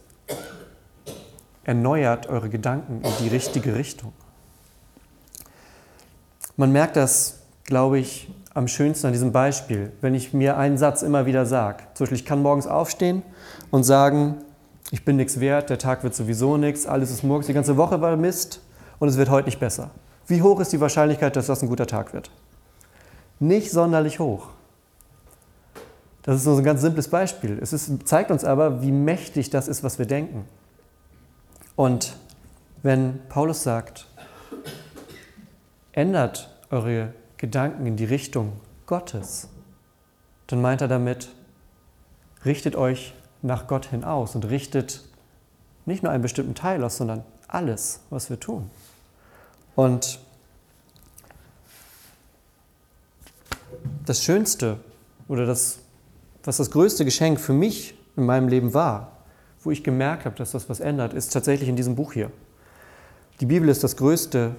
erneuert 1.64 2.28
eure 2.28 2.48
Gedanken 2.48 3.02
in 3.02 3.12
die 3.20 3.28
richtige 3.28 3.74
Richtung. 3.74 4.12
Man 6.56 6.72
merkt 6.72 6.96
das, 6.96 7.40
glaube 7.64 7.98
ich, 7.98 8.30
am 8.54 8.66
schönsten 8.66 9.08
an 9.08 9.12
diesem 9.12 9.32
Beispiel, 9.32 9.92
wenn 10.00 10.14
ich 10.14 10.32
mir 10.32 10.56
einen 10.56 10.78
Satz 10.78 11.02
immer 11.02 11.26
wieder 11.26 11.46
sage. 11.46 11.84
Zum 11.94 12.04
Beispiel, 12.04 12.18
ich 12.18 12.24
kann 12.24 12.42
morgens 12.42 12.66
aufstehen 12.66 13.22
und 13.70 13.84
sagen, 13.84 14.36
ich 14.90 15.04
bin 15.04 15.16
nichts 15.16 15.38
wert, 15.38 15.70
der 15.70 15.78
Tag 15.78 16.02
wird 16.02 16.14
sowieso 16.14 16.56
nichts, 16.56 16.86
alles 16.86 17.10
ist 17.10 17.22
morgens, 17.22 17.46
die 17.46 17.52
ganze 17.52 17.76
Woche 17.76 18.00
war 18.00 18.16
Mist 18.16 18.60
und 18.98 19.08
es 19.08 19.16
wird 19.16 19.30
heute 19.30 19.46
nicht 19.46 19.60
besser. 19.60 19.90
Wie 20.26 20.42
hoch 20.42 20.60
ist 20.60 20.72
die 20.72 20.80
Wahrscheinlichkeit, 20.80 21.36
dass 21.36 21.46
das 21.46 21.62
ein 21.62 21.68
guter 21.68 21.86
Tag 21.86 22.12
wird? 22.12 22.30
Nicht 23.38 23.70
sonderlich 23.70 24.18
hoch. 24.18 24.48
Das 26.28 26.40
ist 26.40 26.44
nur 26.44 26.58
ein 26.58 26.62
ganz 26.62 26.82
simples 26.82 27.08
Beispiel. 27.08 27.58
Es 27.58 27.72
ist, 27.72 28.06
zeigt 28.06 28.30
uns 28.30 28.44
aber, 28.44 28.82
wie 28.82 28.92
mächtig 28.92 29.48
das 29.48 29.66
ist, 29.66 29.82
was 29.82 29.98
wir 29.98 30.04
denken. 30.04 30.44
Und 31.74 32.16
wenn 32.82 33.18
Paulus 33.30 33.62
sagt, 33.62 34.06
ändert 35.92 36.54
eure 36.68 37.14
Gedanken 37.38 37.86
in 37.86 37.96
die 37.96 38.04
Richtung 38.04 38.52
Gottes, 38.84 39.48
dann 40.48 40.60
meint 40.60 40.82
er 40.82 40.88
damit, 40.88 41.30
richtet 42.44 42.76
euch 42.76 43.14
nach 43.40 43.66
Gott 43.66 43.86
hin 43.86 44.04
aus 44.04 44.34
und 44.34 44.44
richtet 44.50 45.08
nicht 45.86 46.02
nur 46.02 46.12
einen 46.12 46.22
bestimmten 46.22 46.54
Teil 46.54 46.84
aus, 46.84 46.98
sondern 46.98 47.24
alles, 47.46 48.00
was 48.10 48.28
wir 48.28 48.38
tun. 48.38 48.70
Und 49.74 50.18
das 54.04 54.22
Schönste 54.22 54.78
oder 55.26 55.46
das 55.46 55.78
was 56.48 56.56
das 56.56 56.70
größte 56.70 57.04
Geschenk 57.04 57.38
für 57.38 57.52
mich 57.52 57.94
in 58.16 58.24
meinem 58.24 58.48
Leben 58.48 58.72
war, 58.72 59.12
wo 59.62 59.70
ich 59.70 59.84
gemerkt 59.84 60.24
habe, 60.24 60.34
dass 60.34 60.52
das 60.52 60.70
was 60.70 60.80
ändert, 60.80 61.12
ist 61.12 61.30
tatsächlich 61.30 61.68
in 61.68 61.76
diesem 61.76 61.94
Buch 61.94 62.14
hier. 62.14 62.30
Die 63.42 63.44
Bibel 63.44 63.68
ist 63.68 63.84
das 63.84 63.98
Größte, 63.98 64.52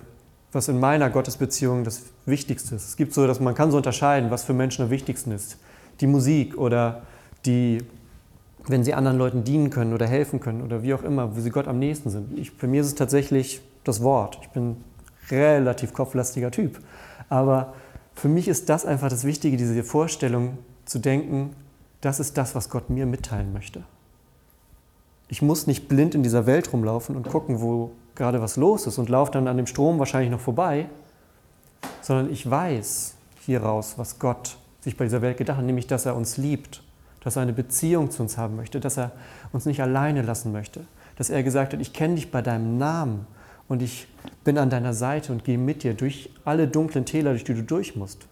was 0.52 0.68
in 0.68 0.80
meiner 0.80 1.10
Gottesbeziehung 1.10 1.84
das 1.84 2.04
Wichtigste 2.28 2.76
ist. 2.76 2.90
Es 2.90 2.96
gibt 2.96 3.16
so, 3.16 3.26
dass 3.26 3.40
man 3.40 3.56
kann 3.56 3.72
so 3.72 3.78
unterscheiden, 3.78 4.30
was 4.30 4.44
für 4.44 4.54
Menschen 4.54 4.84
am 4.84 4.92
wichtigsten 4.92 5.32
ist. 5.32 5.58
Die 6.00 6.06
Musik 6.06 6.60
oder 6.60 7.02
die, 7.48 7.80
wenn 8.68 8.84
sie 8.84 8.94
anderen 8.94 9.18
Leuten 9.18 9.44
dienen 9.44 9.72
können 9.72 9.96
oder 9.96 10.06
helfen 10.06 10.40
können 10.40 10.62
oder 10.62 10.84
wie 10.84 10.94
auch 10.94 11.02
immer, 11.02 11.36
wo 11.36 11.42
sie 11.42 11.50
Gott 11.50 11.68
am 11.68 11.80
nächsten 11.80 12.12
sind. 12.12 12.38
Ich, 12.38 12.52
für 12.52 12.68
mir 12.68 12.82
ist 12.82 12.88
es 12.88 12.96
tatsächlich 12.96 13.62
das 13.84 14.04
Wort. 14.04 14.38
Ich 14.44 14.50
bin 14.50 14.78
relativ 15.32 15.94
kopflastiger 15.94 16.52
Typ. 16.52 16.82
Aber 17.30 17.74
für 18.14 18.28
mich 18.28 18.48
ist 18.48 18.70
das 18.70 18.86
einfach 18.86 19.10
das 19.10 19.24
Wichtige, 19.24 19.58
diese 19.58 19.84
Vorstellung 19.84 20.60
zu 20.86 21.00
denken, 21.00 21.56
das 22.02 22.20
ist 22.20 22.38
das, 22.38 22.56
was 22.56 22.70
Gott 22.70 22.90
mir 22.90 23.06
mitteilen 23.06 23.54
möchte. 23.54 23.84
Ich 25.28 25.42
muss 25.42 25.68
nicht 25.68 25.88
blind 25.88 26.16
in 26.16 26.24
dieser 26.24 26.46
Welt 26.46 26.72
rumlaufen 26.74 27.16
und 27.16 27.28
gucken, 27.28 27.62
wo 27.62 27.92
gerade 28.16 28.42
was 28.42 28.58
los 28.58 28.88
ist 28.88 28.98
und 28.98 29.10
laufe 29.10 29.32
dann 29.32 29.48
an 29.48 29.58
dem 29.58 29.68
Strom 29.68 30.00
wahrscheinlich 30.00 30.32
noch 30.32 30.40
vorbei, 30.40 30.90
sondern 32.02 32.32
ich 32.32 32.50
weiß 32.50 33.16
hieraus, 33.46 33.94
was 33.98 34.20
Gott 34.20 34.58
sich 34.82 34.98
bei 34.98 35.06
dieser 35.06 35.22
Welt 35.22 35.38
gedacht 35.38 35.58
hat, 35.58 35.66
nämlich, 35.66 35.88
dass 35.88 36.06
er 36.06 36.16
uns 36.16 36.38
liebt, 36.38 36.84
dass 37.24 37.36
er 37.36 37.44
eine 37.44 37.54
Beziehung 37.54 38.12
zu 38.12 38.24
uns 38.24 38.38
haben 38.38 38.56
möchte, 38.56 38.80
dass 38.80 38.98
er 38.98 39.12
uns 39.52 39.66
nicht 39.66 39.82
alleine 39.82 40.22
lassen 40.22 40.52
möchte, 40.52 40.86
dass 41.18 41.30
er 41.30 41.44
gesagt 41.44 41.74
hat, 41.74 41.82
ich 41.82 41.94
kenne 41.94 42.16
dich 42.16 42.32
bei 42.32 42.42
deinem 42.42 42.78
Namen 42.78 43.28
und 43.68 43.82
ich 43.82 44.08
bin 44.44 44.58
an 44.58 44.70
deiner 44.70 44.94
Seite 44.94 45.32
und 45.32 45.44
gehe 45.44 45.58
mit 45.58 45.84
dir 45.84 45.94
durch 45.94 46.32
alle 46.46 46.68
dunklen 46.68 47.06
Täler, 47.06 47.32
durch 47.32 47.44
die 47.44 47.54
du 47.54 47.64
durch 47.64 47.96
musst, 47.96 48.28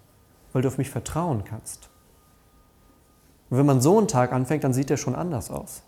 weil 0.53 0.61
du 0.61 0.67
auf 0.67 0.77
mich 0.77 0.89
vertrauen 0.89 1.43
kannst. 1.43 1.89
Und 3.49 3.57
wenn 3.57 3.65
man 3.65 3.81
so 3.81 3.97
einen 3.97 4.07
Tag 4.07 4.33
anfängt, 4.33 4.63
dann 4.63 4.73
sieht 4.73 4.91
er 4.91 4.97
schon 4.97 5.15
anders 5.15 5.49
aus. 5.49 5.81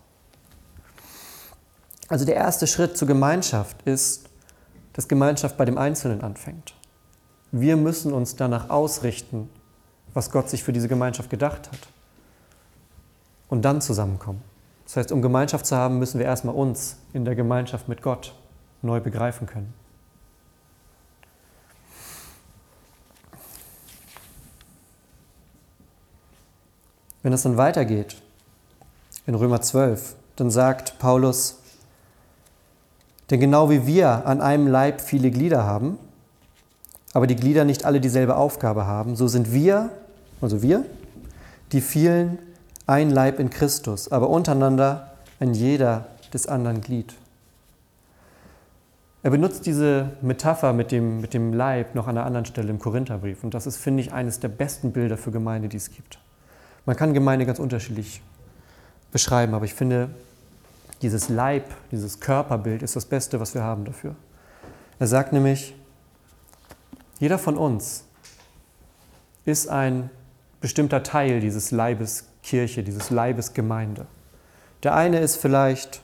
Also 2.08 2.24
der 2.24 2.34
erste 2.34 2.66
Schritt 2.66 2.96
zur 2.96 3.06
Gemeinschaft 3.06 3.82
ist, 3.82 4.28
dass 4.94 5.06
Gemeinschaft 5.06 5.56
bei 5.56 5.64
dem 5.64 5.78
Einzelnen 5.78 6.22
anfängt. 6.22 6.74
Wir 7.52 7.76
müssen 7.76 8.12
uns 8.12 8.36
danach 8.36 8.70
ausrichten, 8.70 9.48
was 10.14 10.30
Gott 10.30 10.48
sich 10.48 10.64
für 10.64 10.72
diese 10.72 10.88
Gemeinschaft 10.88 11.30
gedacht 11.30 11.68
hat. 11.70 11.78
Und 13.48 13.64
dann 13.64 13.80
zusammenkommen. 13.80 14.42
Das 14.84 14.96
heißt, 14.96 15.12
um 15.12 15.22
Gemeinschaft 15.22 15.66
zu 15.66 15.76
haben, 15.76 15.98
müssen 15.98 16.18
wir 16.18 16.26
erstmal 16.26 16.54
uns 16.54 16.96
in 17.12 17.24
der 17.24 17.34
Gemeinschaft 17.34 17.88
mit 17.88 18.02
Gott 18.02 18.34
neu 18.82 19.00
begreifen 19.00 19.46
können. 19.46 19.72
Wenn 27.22 27.32
es 27.32 27.42
dann 27.42 27.56
weitergeht, 27.56 28.16
in 29.26 29.34
Römer 29.34 29.60
12, 29.60 30.16
dann 30.36 30.50
sagt 30.50 30.98
Paulus, 30.98 31.58
denn 33.30 33.40
genau 33.40 33.70
wie 33.70 33.86
wir 33.86 34.26
an 34.26 34.40
einem 34.40 34.66
Leib 34.66 35.00
viele 35.00 35.30
Glieder 35.30 35.64
haben, 35.64 35.98
aber 37.12 37.26
die 37.26 37.36
Glieder 37.36 37.64
nicht 37.64 37.84
alle 37.84 38.00
dieselbe 38.00 38.36
Aufgabe 38.36 38.86
haben, 38.86 39.16
so 39.16 39.28
sind 39.28 39.52
wir, 39.52 39.90
also 40.40 40.62
wir, 40.62 40.84
die 41.72 41.80
vielen 41.80 42.38
ein 42.86 43.10
Leib 43.10 43.38
in 43.38 43.50
Christus, 43.50 44.10
aber 44.10 44.30
untereinander 44.30 45.12
ein 45.38 45.54
jeder 45.54 46.06
des 46.32 46.46
anderen 46.46 46.80
Glied. 46.80 47.14
Er 49.22 49.30
benutzt 49.30 49.66
diese 49.66 50.12
Metapher 50.22 50.72
mit 50.72 50.92
dem, 50.92 51.20
mit 51.20 51.34
dem 51.34 51.52
Leib 51.52 51.94
noch 51.94 52.08
an 52.08 52.16
einer 52.16 52.26
anderen 52.26 52.46
Stelle 52.46 52.70
im 52.70 52.78
Korintherbrief. 52.78 53.44
Und 53.44 53.52
das 53.52 53.66
ist, 53.66 53.76
finde 53.76 54.02
ich, 54.02 54.12
eines 54.12 54.40
der 54.40 54.48
besten 54.48 54.92
Bilder 54.92 55.18
für 55.18 55.30
Gemeinde, 55.30 55.68
die 55.68 55.76
es 55.76 55.90
gibt. 55.90 56.18
Man 56.86 56.96
kann 56.96 57.14
Gemeinde 57.14 57.46
ganz 57.46 57.58
unterschiedlich 57.58 58.22
beschreiben, 59.12 59.54
aber 59.54 59.64
ich 59.64 59.74
finde, 59.74 60.10
dieses 61.02 61.28
Leib, 61.28 61.64
dieses 61.90 62.20
Körperbild 62.20 62.82
ist 62.82 62.96
das 62.96 63.06
Beste, 63.06 63.40
was 63.40 63.54
wir 63.54 63.62
haben 63.62 63.84
dafür. 63.84 64.14
Er 64.98 65.06
sagt 65.06 65.32
nämlich, 65.32 65.74
jeder 67.18 67.38
von 67.38 67.56
uns 67.56 68.04
ist 69.44 69.68
ein 69.68 70.10
bestimmter 70.60 71.02
Teil 71.02 71.40
dieses 71.40 71.70
Leibes 71.70 72.26
Kirche, 72.42 72.82
dieses 72.82 73.10
Leibes 73.10 73.52
Gemeinde. 73.54 74.06
Der 74.82 74.94
eine 74.94 75.20
ist 75.20 75.36
vielleicht 75.36 76.02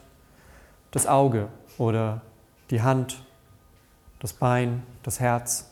das 0.90 1.06
Auge 1.06 1.49
oder 1.78 2.23
die 2.71 2.83
Hand, 2.83 3.23
das 4.18 4.33
Bein, 4.33 4.83
das 5.02 5.21
Herz. 5.21 5.71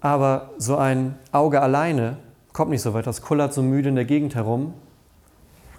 Aber 0.00 0.50
so 0.56 0.76
ein 0.76 1.18
Auge 1.30 1.60
alleine 1.60 2.16
kommt 2.52 2.70
nicht 2.70 2.82
so 2.82 2.94
weit. 2.94 3.06
Das 3.06 3.22
kullert 3.22 3.54
so 3.54 3.62
müde 3.62 3.88
in 3.88 3.94
der 3.94 4.04
Gegend 4.04 4.34
herum 4.34 4.74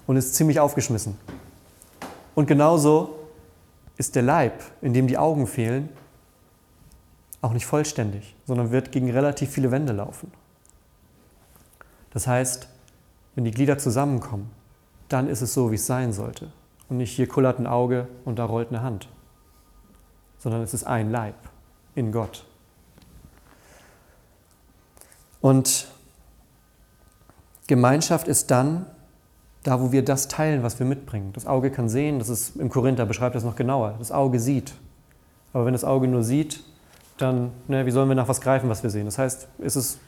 und 0.07 0.17
ist 0.17 0.35
ziemlich 0.35 0.59
aufgeschmissen. 0.59 1.17
Und 2.35 2.47
genauso 2.47 3.19
ist 3.97 4.15
der 4.15 4.23
Leib, 4.23 4.63
in 4.81 4.93
dem 4.93 5.07
die 5.07 5.17
Augen 5.17 5.47
fehlen, 5.47 5.89
auch 7.41 7.53
nicht 7.53 7.65
vollständig, 7.65 8.35
sondern 8.45 8.71
wird 8.71 8.91
gegen 8.91 9.09
relativ 9.11 9.49
viele 9.49 9.71
Wände 9.71 9.93
laufen. 9.93 10.31
Das 12.11 12.27
heißt, 12.27 12.67
wenn 13.35 13.45
die 13.45 13.51
Glieder 13.51 13.77
zusammenkommen, 13.77 14.51
dann 15.09 15.27
ist 15.27 15.41
es 15.41 15.53
so, 15.53 15.71
wie 15.71 15.75
es 15.75 15.85
sein 15.85 16.13
sollte. 16.13 16.51
Und 16.89 16.97
nicht 16.97 17.11
hier 17.11 17.27
kullert 17.27 17.59
ein 17.59 17.67
Auge 17.67 18.07
und 18.25 18.37
da 18.37 18.45
rollt 18.45 18.69
eine 18.69 18.81
Hand, 18.81 19.07
sondern 20.37 20.61
es 20.61 20.73
ist 20.73 20.83
ein 20.83 21.09
Leib 21.09 21.35
in 21.95 22.11
Gott. 22.11 22.45
Und 25.39 25.87
Gemeinschaft 27.71 28.27
ist 28.27 28.51
dann 28.51 28.85
da, 29.63 29.79
wo 29.79 29.93
wir 29.93 30.03
das 30.03 30.27
teilen, 30.27 30.61
was 30.61 30.77
wir 30.79 30.85
mitbringen. 30.85 31.31
Das 31.31 31.45
Auge 31.45 31.71
kann 31.71 31.87
sehen, 31.87 32.19
das 32.19 32.27
ist 32.27 32.57
im 32.57 32.67
Korinther 32.67 33.05
beschreibt 33.05 33.33
das 33.33 33.45
noch 33.45 33.55
genauer. 33.55 33.95
Das 33.97 34.11
Auge 34.11 34.41
sieht. 34.41 34.73
Aber 35.53 35.65
wenn 35.65 35.71
das 35.71 35.85
Auge 35.85 36.09
nur 36.09 36.21
sieht, 36.21 36.65
dann, 37.17 37.51
ne, 37.69 37.85
wie 37.85 37.91
sollen 37.91 38.09
wir 38.09 38.15
nach 38.15 38.27
was 38.27 38.41
greifen, 38.41 38.67
was 38.67 38.83
wir 38.83 38.89
sehen? 38.89 39.05
Das 39.05 39.17
heißt, 39.17 39.47
es 39.59 39.77
ist 39.77 39.99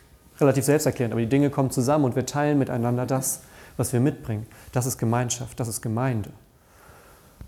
relativ 0.41 0.65
selbsterklärend, 0.65 1.13
aber 1.13 1.21
die 1.21 1.29
Dinge 1.29 1.49
kommen 1.49 1.71
zusammen 1.71 2.03
und 2.03 2.17
wir 2.17 2.25
teilen 2.25 2.59
miteinander 2.59 3.05
das, 3.05 3.43
was 3.77 3.93
wir 3.93 4.01
mitbringen. 4.01 4.45
Das 4.73 4.85
ist 4.85 4.97
Gemeinschaft, 4.97 5.57
das 5.57 5.69
ist 5.69 5.81
Gemeinde. 5.81 6.31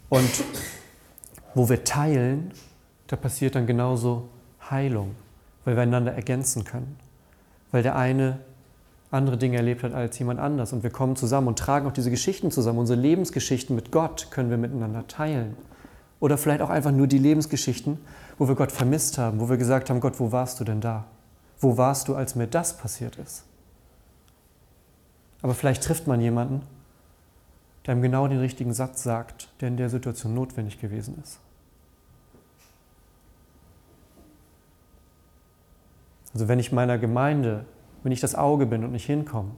Und 0.07 0.31
wo 1.55 1.67
wir 1.67 1.83
teilen, 1.83 2.53
da 3.07 3.17
passiert 3.17 3.55
dann 3.55 3.67
genauso 3.67 4.29
Heilung, 4.71 5.13
weil 5.65 5.75
wir 5.75 5.83
einander 5.83 6.13
ergänzen 6.13 6.63
können. 6.63 6.95
Weil 7.73 7.83
der 7.83 7.97
eine 7.97 8.39
andere 9.15 9.37
Dinge 9.37 9.57
erlebt 9.57 9.83
hat 9.83 9.93
als 9.93 10.19
jemand 10.19 10.39
anders. 10.39 10.73
Und 10.73 10.83
wir 10.83 10.89
kommen 10.89 11.15
zusammen 11.15 11.47
und 11.47 11.57
tragen 11.57 11.87
auch 11.87 11.91
diese 11.91 12.11
Geschichten 12.11 12.51
zusammen. 12.51 12.79
Unsere 12.79 12.99
Lebensgeschichten 12.99 13.75
mit 13.75 13.91
Gott 13.91 14.27
können 14.31 14.49
wir 14.49 14.57
miteinander 14.57 15.07
teilen. 15.07 15.55
Oder 16.19 16.37
vielleicht 16.37 16.61
auch 16.61 16.69
einfach 16.69 16.91
nur 16.91 17.07
die 17.07 17.17
Lebensgeschichten, 17.17 17.97
wo 18.37 18.47
wir 18.47 18.55
Gott 18.55 18.71
vermisst 18.71 19.17
haben, 19.17 19.39
wo 19.39 19.49
wir 19.49 19.57
gesagt 19.57 19.89
haben, 19.89 19.99
Gott, 19.99 20.19
wo 20.19 20.31
warst 20.31 20.59
du 20.59 20.63
denn 20.63 20.81
da? 20.81 21.05
Wo 21.59 21.77
warst 21.77 22.07
du, 22.07 22.15
als 22.15 22.35
mir 22.35 22.47
das 22.47 22.77
passiert 22.77 23.15
ist? 23.17 23.43
Aber 25.41 25.53
vielleicht 25.53 25.83
trifft 25.83 26.07
man 26.07 26.21
jemanden, 26.21 26.61
der 27.85 27.95
ihm 27.95 28.01
genau 28.01 28.27
den 28.27 28.39
richtigen 28.39 28.73
Satz 28.73 29.03
sagt, 29.03 29.49
der 29.61 29.67
in 29.67 29.77
der 29.77 29.89
Situation 29.89 30.33
notwendig 30.33 30.79
gewesen 30.79 31.21
ist. 31.23 31.39
Also 36.33 36.47
wenn 36.47 36.59
ich 36.59 36.71
meiner 36.71 36.97
Gemeinde, 36.97 37.65
wenn 38.05 38.11
ich 38.11 38.19
das 38.19 38.35
Auge 38.35 38.67
bin 38.67 38.83
und 38.83 38.91
nicht 38.91 39.07
hinkomme 39.07 39.49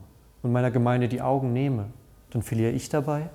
und 0.42 0.52
meiner 0.52 0.70
Gemeinde 0.70 1.06
die 1.06 1.20
Augen 1.20 1.52
nehme, 1.52 1.84
dann 2.30 2.42
verliere 2.42 2.70
ich 2.70 2.88
dabei. 2.88 3.28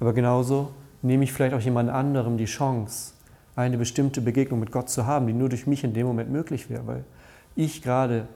Aber 0.00 0.12
genauso 0.12 0.70
nehme 1.00 1.24
ich 1.24 1.32
vielleicht 1.32 1.54
auch 1.54 1.60
jemand 1.62 1.88
anderem 1.88 2.36
die 2.36 2.44
Chance, 2.44 3.14
eine 3.56 3.78
bestimmte 3.78 4.20
Begegnung 4.20 4.60
mit 4.60 4.70
Gott 4.70 4.90
zu 4.90 5.06
haben, 5.06 5.26
die 5.26 5.32
nur 5.32 5.48
durch 5.48 5.66
mich 5.66 5.82
in 5.82 5.94
dem 5.94 6.06
Moment 6.06 6.30
möglich 6.30 6.68
wäre, 6.68 6.86
weil 6.86 7.04
ich 7.56 7.80
gerade 7.80 8.28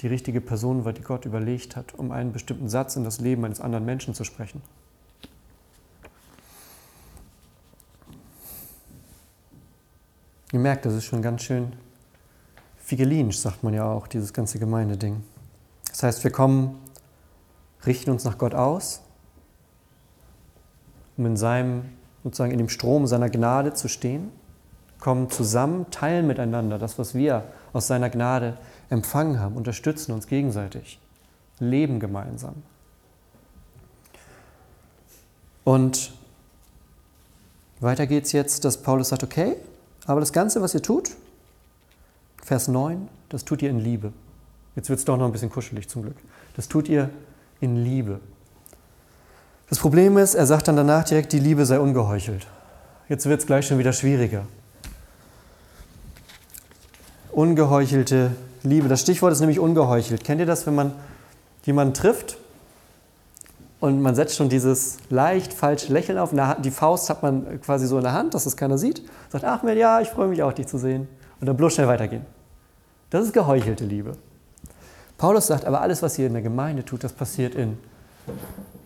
die 0.00 0.06
richtige 0.06 0.40
Person 0.40 0.84
war, 0.84 0.92
die 0.92 1.02
Gott 1.02 1.24
überlegt 1.24 1.74
hat, 1.74 1.92
um 1.96 2.12
einen 2.12 2.32
bestimmten 2.32 2.68
Satz 2.68 2.94
in 2.94 3.02
das 3.02 3.18
Leben 3.18 3.44
eines 3.44 3.60
anderen 3.60 3.84
Menschen 3.84 4.14
zu 4.14 4.22
sprechen. 4.22 4.62
Ihr 10.52 10.60
merkt, 10.60 10.86
das 10.86 10.94
ist 10.94 11.06
schon 11.06 11.20
ganz 11.20 11.42
schön 11.42 11.72
figelinsch, 12.94 13.38
sagt 13.38 13.64
man 13.64 13.74
ja 13.74 13.90
auch, 13.90 14.06
dieses 14.06 14.32
ganze 14.32 14.60
Gemeindeding. 14.60 15.20
Das 15.90 16.04
heißt, 16.04 16.22
wir 16.22 16.30
kommen, 16.30 16.78
richten 17.84 18.12
uns 18.12 18.22
nach 18.22 18.38
Gott 18.38 18.54
aus, 18.54 19.00
um 21.16 21.26
in 21.26 21.36
seinem, 21.36 21.86
sozusagen 22.22 22.52
in 22.52 22.58
dem 22.58 22.68
Strom 22.68 23.08
seiner 23.08 23.30
Gnade 23.30 23.74
zu 23.74 23.88
stehen, 23.88 24.30
kommen 25.00 25.28
zusammen, 25.28 25.86
teilen 25.90 26.28
miteinander 26.28 26.78
das, 26.78 26.96
was 26.96 27.16
wir 27.16 27.42
aus 27.72 27.88
seiner 27.88 28.10
Gnade 28.10 28.58
empfangen 28.90 29.40
haben, 29.40 29.56
unterstützen 29.56 30.12
uns 30.12 30.28
gegenseitig, 30.28 31.00
leben 31.58 31.98
gemeinsam. 31.98 32.62
Und 35.64 36.12
weiter 37.80 38.06
geht 38.06 38.26
es 38.26 38.30
jetzt, 38.30 38.64
dass 38.64 38.76
Paulus 38.76 39.08
sagt, 39.08 39.24
okay, 39.24 39.56
aber 40.06 40.20
das 40.20 40.32
Ganze, 40.32 40.62
was 40.62 40.74
ihr 40.74 40.82
tut, 40.82 41.10
Vers 42.44 42.68
9, 42.68 43.08
das 43.30 43.46
tut 43.46 43.62
ihr 43.62 43.70
in 43.70 43.80
Liebe. 43.80 44.12
Jetzt 44.76 44.90
wird 44.90 44.98
es 44.98 45.04
doch 45.06 45.16
noch 45.16 45.24
ein 45.24 45.32
bisschen 45.32 45.50
kuschelig 45.50 45.88
zum 45.88 46.02
Glück. 46.02 46.16
Das 46.56 46.68
tut 46.68 46.90
ihr 46.90 47.08
in 47.60 47.82
Liebe. 47.82 48.20
Das 49.70 49.78
Problem 49.78 50.18
ist, 50.18 50.34
er 50.34 50.44
sagt 50.44 50.68
dann 50.68 50.76
danach 50.76 51.04
direkt, 51.04 51.32
die 51.32 51.38
Liebe 51.38 51.64
sei 51.64 51.80
ungeheuchelt. 51.80 52.46
Jetzt 53.08 53.24
wird 53.26 53.40
es 53.40 53.46
gleich 53.46 53.66
schon 53.66 53.78
wieder 53.78 53.94
schwieriger. 53.94 54.44
Ungeheuchelte 57.32 58.32
Liebe. 58.62 58.88
Das 58.88 59.00
Stichwort 59.00 59.32
ist 59.32 59.40
nämlich 59.40 59.58
ungeheuchelt. 59.58 60.22
Kennt 60.22 60.40
ihr 60.40 60.46
das, 60.46 60.66
wenn 60.66 60.74
man 60.74 60.92
jemanden 61.64 61.94
trifft 61.94 62.36
und 63.80 64.02
man 64.02 64.14
setzt 64.14 64.36
schon 64.36 64.50
dieses 64.50 64.98
leicht 65.08 65.54
falsche 65.54 65.90
Lächeln 65.92 66.18
auf? 66.18 66.34
Die 66.62 66.70
Faust 66.70 67.08
hat 67.08 67.22
man 67.22 67.60
quasi 67.62 67.86
so 67.86 67.96
in 67.96 68.04
der 68.04 68.12
Hand, 68.12 68.34
dass 68.34 68.44
es 68.44 68.54
keiner 68.56 68.76
sieht. 68.76 69.02
Sagt, 69.30 69.44
ach 69.44 69.64
ja, 69.64 70.02
ich 70.02 70.08
freue 70.08 70.28
mich 70.28 70.42
auch, 70.42 70.52
dich 70.52 70.66
zu 70.66 70.76
sehen. 70.76 71.08
Und 71.40 71.46
dann 71.46 71.56
bloß 71.56 71.74
schnell 71.74 71.88
weitergehen. 71.88 72.33
Das 73.14 73.26
ist 73.26 73.32
geheuchelte 73.32 73.84
Liebe. 73.84 74.16
Paulus 75.18 75.46
sagt 75.46 75.66
aber, 75.66 75.80
alles, 75.80 76.02
was 76.02 76.18
ihr 76.18 76.26
in 76.26 76.32
der 76.32 76.42
Gemeinde 76.42 76.84
tut, 76.84 77.04
das 77.04 77.12
passiert 77.12 77.54
in 77.54 77.78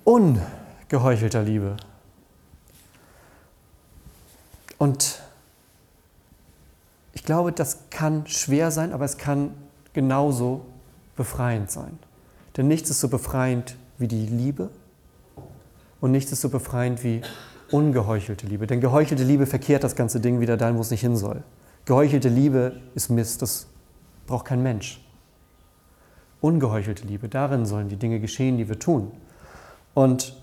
ungeheuchelter 0.04 1.42
Liebe. 1.42 1.78
Und 4.76 5.22
ich 7.14 7.24
glaube, 7.24 7.52
das 7.52 7.88
kann 7.88 8.26
schwer 8.26 8.70
sein, 8.70 8.92
aber 8.92 9.06
es 9.06 9.16
kann 9.16 9.54
genauso 9.94 10.60
befreiend 11.16 11.70
sein. 11.70 11.98
Denn 12.58 12.68
nichts 12.68 12.90
ist 12.90 13.00
so 13.00 13.08
befreiend 13.08 13.76
wie 13.96 14.08
die 14.08 14.26
Liebe 14.26 14.68
und 16.02 16.10
nichts 16.10 16.32
ist 16.32 16.42
so 16.42 16.50
befreiend 16.50 17.02
wie 17.02 17.22
ungeheuchelte 17.70 18.46
Liebe. 18.46 18.66
Denn 18.66 18.82
geheuchelte 18.82 19.24
Liebe 19.24 19.46
verkehrt 19.46 19.84
das 19.84 19.96
ganze 19.96 20.20
Ding 20.20 20.38
wieder 20.38 20.58
dahin, 20.58 20.76
wo 20.76 20.82
es 20.82 20.90
nicht 20.90 21.00
hin 21.00 21.16
soll. 21.16 21.42
Geheuchelte 21.86 22.28
Liebe 22.28 22.78
ist 22.94 23.08
Mist, 23.08 23.40
das 23.40 23.68
braucht 24.28 24.44
kein 24.44 24.62
Mensch. 24.62 25.00
Ungeheuchelte 26.40 27.04
Liebe, 27.04 27.28
darin 27.28 27.66
sollen 27.66 27.88
die 27.88 27.96
Dinge 27.96 28.20
geschehen, 28.20 28.56
die 28.58 28.68
wir 28.68 28.78
tun. 28.78 29.10
Und 29.94 30.36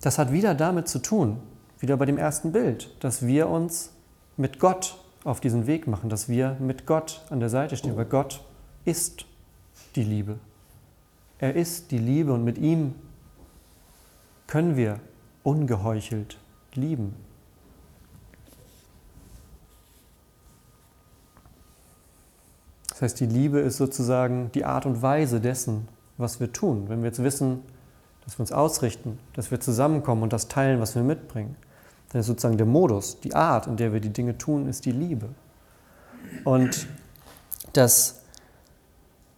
das 0.00 0.18
hat 0.18 0.32
wieder 0.32 0.54
damit 0.54 0.88
zu 0.88 0.98
tun, 0.98 1.38
wieder 1.78 1.96
bei 1.96 2.04
dem 2.04 2.18
ersten 2.18 2.50
Bild, 2.50 2.90
dass 2.98 3.24
wir 3.24 3.48
uns 3.48 3.92
mit 4.36 4.58
Gott 4.58 4.98
auf 5.22 5.40
diesen 5.40 5.68
Weg 5.68 5.86
machen, 5.86 6.10
dass 6.10 6.28
wir 6.28 6.56
mit 6.58 6.86
Gott 6.86 7.22
an 7.30 7.38
der 7.38 7.48
Seite 7.48 7.76
stehen, 7.76 7.96
weil 7.96 8.06
Gott 8.06 8.42
ist 8.84 9.26
die 9.94 10.02
Liebe. 10.02 10.38
Er 11.38 11.54
ist 11.54 11.90
die 11.90 11.98
Liebe 11.98 12.32
und 12.32 12.44
mit 12.44 12.58
ihm 12.58 12.94
können 14.46 14.76
wir 14.76 15.00
ungeheuchelt 15.42 16.38
lieben. 16.74 17.14
Das 22.96 23.02
heißt, 23.02 23.20
die 23.20 23.26
Liebe 23.26 23.58
ist 23.58 23.76
sozusagen 23.76 24.50
die 24.54 24.64
Art 24.64 24.86
und 24.86 25.02
Weise 25.02 25.38
dessen, 25.38 25.86
was 26.16 26.40
wir 26.40 26.50
tun. 26.50 26.88
Wenn 26.88 27.02
wir 27.02 27.08
jetzt 27.08 27.22
wissen, 27.22 27.60
dass 28.24 28.38
wir 28.38 28.40
uns 28.40 28.52
ausrichten, 28.52 29.18
dass 29.34 29.50
wir 29.50 29.60
zusammenkommen 29.60 30.22
und 30.22 30.32
das 30.32 30.48
teilen, 30.48 30.80
was 30.80 30.94
wir 30.94 31.02
mitbringen, 31.02 31.56
dann 32.08 32.20
ist 32.20 32.26
sozusagen 32.26 32.56
der 32.56 32.64
Modus, 32.64 33.20
die 33.20 33.34
Art, 33.34 33.66
in 33.66 33.76
der 33.76 33.92
wir 33.92 34.00
die 34.00 34.14
Dinge 34.14 34.38
tun, 34.38 34.66
ist 34.66 34.86
die 34.86 34.92
Liebe. 34.92 35.28
Und 36.44 36.86
das 37.74 38.22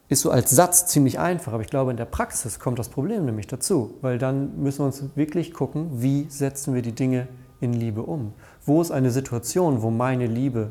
ist 0.07 0.21
so 0.21 0.31
als 0.31 0.51
Satz 0.51 0.87
ziemlich 0.87 1.19
einfach, 1.19 1.53
aber 1.53 1.63
ich 1.65 1.69
glaube, 1.69 1.91
in 1.91 1.97
der 1.97 2.05
Praxis 2.05 2.61
kommt 2.61 2.79
das 2.79 2.89
Problem 2.89 3.25
nämlich 3.25 3.49
dazu, 3.49 3.97
weil 4.03 4.19
dann 4.19 4.63
müssen 4.63 4.83
wir 4.83 4.87
uns 4.87 5.03
wirklich 5.17 5.53
gucken, 5.53 6.01
wie 6.01 6.31
setzen 6.31 6.77
wir 6.77 6.83
die 6.83 6.95
Dinge 6.95 7.27
in 7.61 7.73
Liebe 7.73 8.05
um. 8.05 8.35
Wo 8.65 8.81
ist 8.81 8.93
eine 8.93 9.11
Situation, 9.11 9.83
wo 9.83 9.91
meine 9.91 10.29
Liebe 10.29 10.71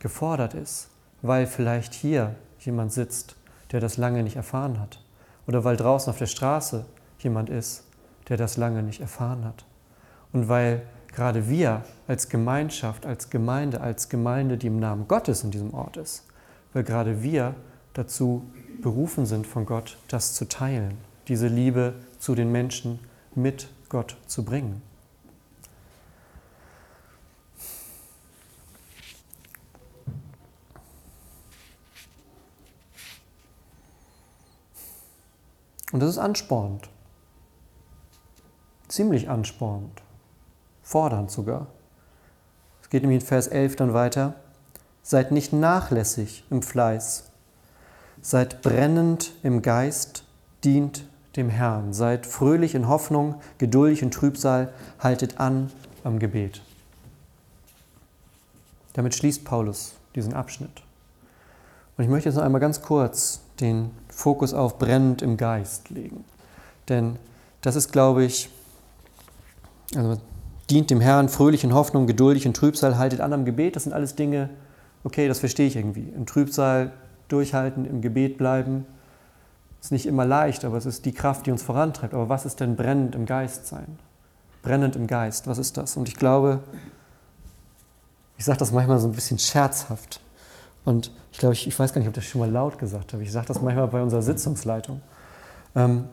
gefordert 0.00 0.54
ist? 0.54 0.88
Weil 1.24 1.46
vielleicht 1.46 1.94
hier 1.94 2.34
jemand 2.58 2.92
sitzt, 2.92 3.36
der 3.72 3.80
das 3.80 3.96
lange 3.96 4.22
nicht 4.22 4.36
erfahren 4.36 4.78
hat. 4.78 5.00
Oder 5.46 5.64
weil 5.64 5.76
draußen 5.76 6.10
auf 6.10 6.18
der 6.18 6.26
Straße 6.26 6.84
jemand 7.18 7.48
ist, 7.48 7.84
der 8.28 8.36
das 8.36 8.58
lange 8.58 8.82
nicht 8.82 9.00
erfahren 9.00 9.42
hat. 9.46 9.64
Und 10.34 10.50
weil 10.50 10.82
gerade 11.08 11.48
wir 11.48 11.82
als 12.06 12.28
Gemeinschaft, 12.28 13.06
als 13.06 13.30
Gemeinde, 13.30 13.80
als 13.80 14.10
Gemeinde, 14.10 14.58
die 14.58 14.66
im 14.66 14.78
Namen 14.78 15.08
Gottes 15.08 15.44
in 15.44 15.50
diesem 15.50 15.72
Ort 15.72 15.96
ist, 15.96 16.26
weil 16.74 16.84
gerade 16.84 17.22
wir 17.22 17.54
dazu 17.94 18.44
berufen 18.82 19.24
sind 19.24 19.46
von 19.46 19.64
Gott, 19.64 19.96
das 20.08 20.34
zu 20.34 20.46
teilen, 20.46 20.98
diese 21.28 21.48
Liebe 21.48 21.94
zu 22.18 22.34
den 22.34 22.52
Menschen 22.52 22.98
mit 23.34 23.68
Gott 23.88 24.18
zu 24.26 24.44
bringen. 24.44 24.82
Und 35.94 36.00
das 36.00 36.10
ist 36.10 36.18
anspornend. 36.18 36.88
Ziemlich 38.88 39.28
anspornend. 39.28 40.02
Fordernd 40.82 41.30
sogar. 41.30 41.68
Es 42.82 42.90
geht 42.90 43.02
nämlich 43.02 43.22
in 43.22 43.26
Vers 43.28 43.46
11 43.46 43.76
dann 43.76 43.94
weiter. 43.94 44.34
Seid 45.04 45.30
nicht 45.30 45.52
nachlässig 45.52 46.42
im 46.50 46.62
Fleiß. 46.62 47.30
Seid 48.20 48.60
brennend 48.60 49.34
im 49.44 49.62
Geist, 49.62 50.24
dient 50.64 51.06
dem 51.36 51.48
Herrn. 51.48 51.92
Seid 51.92 52.26
fröhlich 52.26 52.74
in 52.74 52.88
Hoffnung, 52.88 53.36
geduldig 53.58 54.02
in 54.02 54.10
Trübsal, 54.10 54.74
haltet 54.98 55.38
an 55.38 55.70
am 56.02 56.18
Gebet. 56.18 56.60
Damit 58.94 59.14
schließt 59.14 59.44
Paulus 59.44 59.94
diesen 60.16 60.34
Abschnitt. 60.34 60.82
Und 61.96 62.02
ich 62.02 62.10
möchte 62.10 62.30
jetzt 62.30 62.36
noch 62.36 62.42
einmal 62.42 62.60
ganz 62.60 62.82
kurz 62.82 63.42
den 63.60 63.92
Fokus 64.14 64.54
auf 64.54 64.78
brennend 64.78 65.22
im 65.22 65.36
Geist 65.36 65.90
legen. 65.90 66.24
Denn 66.88 67.16
das 67.60 67.76
ist, 67.76 67.92
glaube 67.92 68.24
ich, 68.24 68.48
also 69.94 70.20
dient 70.70 70.90
dem 70.90 71.00
Herrn 71.00 71.28
fröhlich 71.28 71.64
in 71.64 71.74
Hoffnung, 71.74 72.06
geduldig 72.06 72.46
in 72.46 72.54
Trübsal, 72.54 72.96
haltet 72.96 73.20
an 73.20 73.32
am 73.32 73.44
Gebet. 73.44 73.76
Das 73.76 73.84
sind 73.84 73.92
alles 73.92 74.14
Dinge, 74.14 74.50
okay, 75.02 75.28
das 75.28 75.40
verstehe 75.40 75.66
ich 75.66 75.76
irgendwie. 75.76 76.08
Im 76.14 76.26
Trübsal 76.26 76.92
durchhalten, 77.28 77.84
im 77.84 78.00
Gebet 78.00 78.38
bleiben. 78.38 78.86
Ist 79.80 79.92
nicht 79.92 80.06
immer 80.06 80.24
leicht, 80.24 80.64
aber 80.64 80.78
es 80.78 80.86
ist 80.86 81.04
die 81.04 81.12
Kraft, 81.12 81.46
die 81.46 81.50
uns 81.50 81.62
vorantreibt. 81.62 82.14
Aber 82.14 82.28
was 82.28 82.46
ist 82.46 82.60
denn 82.60 82.76
brennend 82.76 83.14
im 83.14 83.26
Geist 83.26 83.66
sein? 83.66 83.98
Brennend 84.62 84.96
im 84.96 85.06
Geist, 85.06 85.46
was 85.46 85.58
ist 85.58 85.76
das? 85.76 85.96
Und 85.96 86.08
ich 86.08 86.16
glaube, 86.16 86.60
ich 88.38 88.44
sage 88.44 88.58
das 88.58 88.72
manchmal 88.72 88.98
so 88.98 89.08
ein 89.08 89.12
bisschen 89.12 89.38
scherzhaft. 89.38 90.20
Und 90.84 91.10
ich 91.34 91.40
glaube, 91.40 91.54
ich, 91.54 91.66
ich 91.66 91.76
weiß 91.76 91.92
gar 91.92 91.98
nicht, 91.98 92.06
ob 92.06 92.16
ich 92.16 92.22
das 92.22 92.30
schon 92.30 92.40
mal 92.40 92.48
laut 92.48 92.78
gesagt 92.78 93.12
habe. 93.12 93.24
Ich 93.24 93.32
sage 93.32 93.48
das 93.48 93.60
manchmal 93.60 93.88
bei 93.88 94.00
unserer 94.00 94.22
Sitzungsleitung. 94.22 95.00
Ähm, 95.74 96.04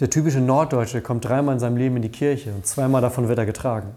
der 0.00 0.08
typische 0.08 0.40
Norddeutsche 0.40 1.02
kommt 1.02 1.26
dreimal 1.26 1.56
in 1.56 1.60
seinem 1.60 1.76
Leben 1.76 1.96
in 1.96 2.02
die 2.02 2.08
Kirche 2.08 2.54
und 2.54 2.66
zweimal 2.66 3.02
davon 3.02 3.28
wird 3.28 3.38
er 3.38 3.44
getragen. 3.44 3.94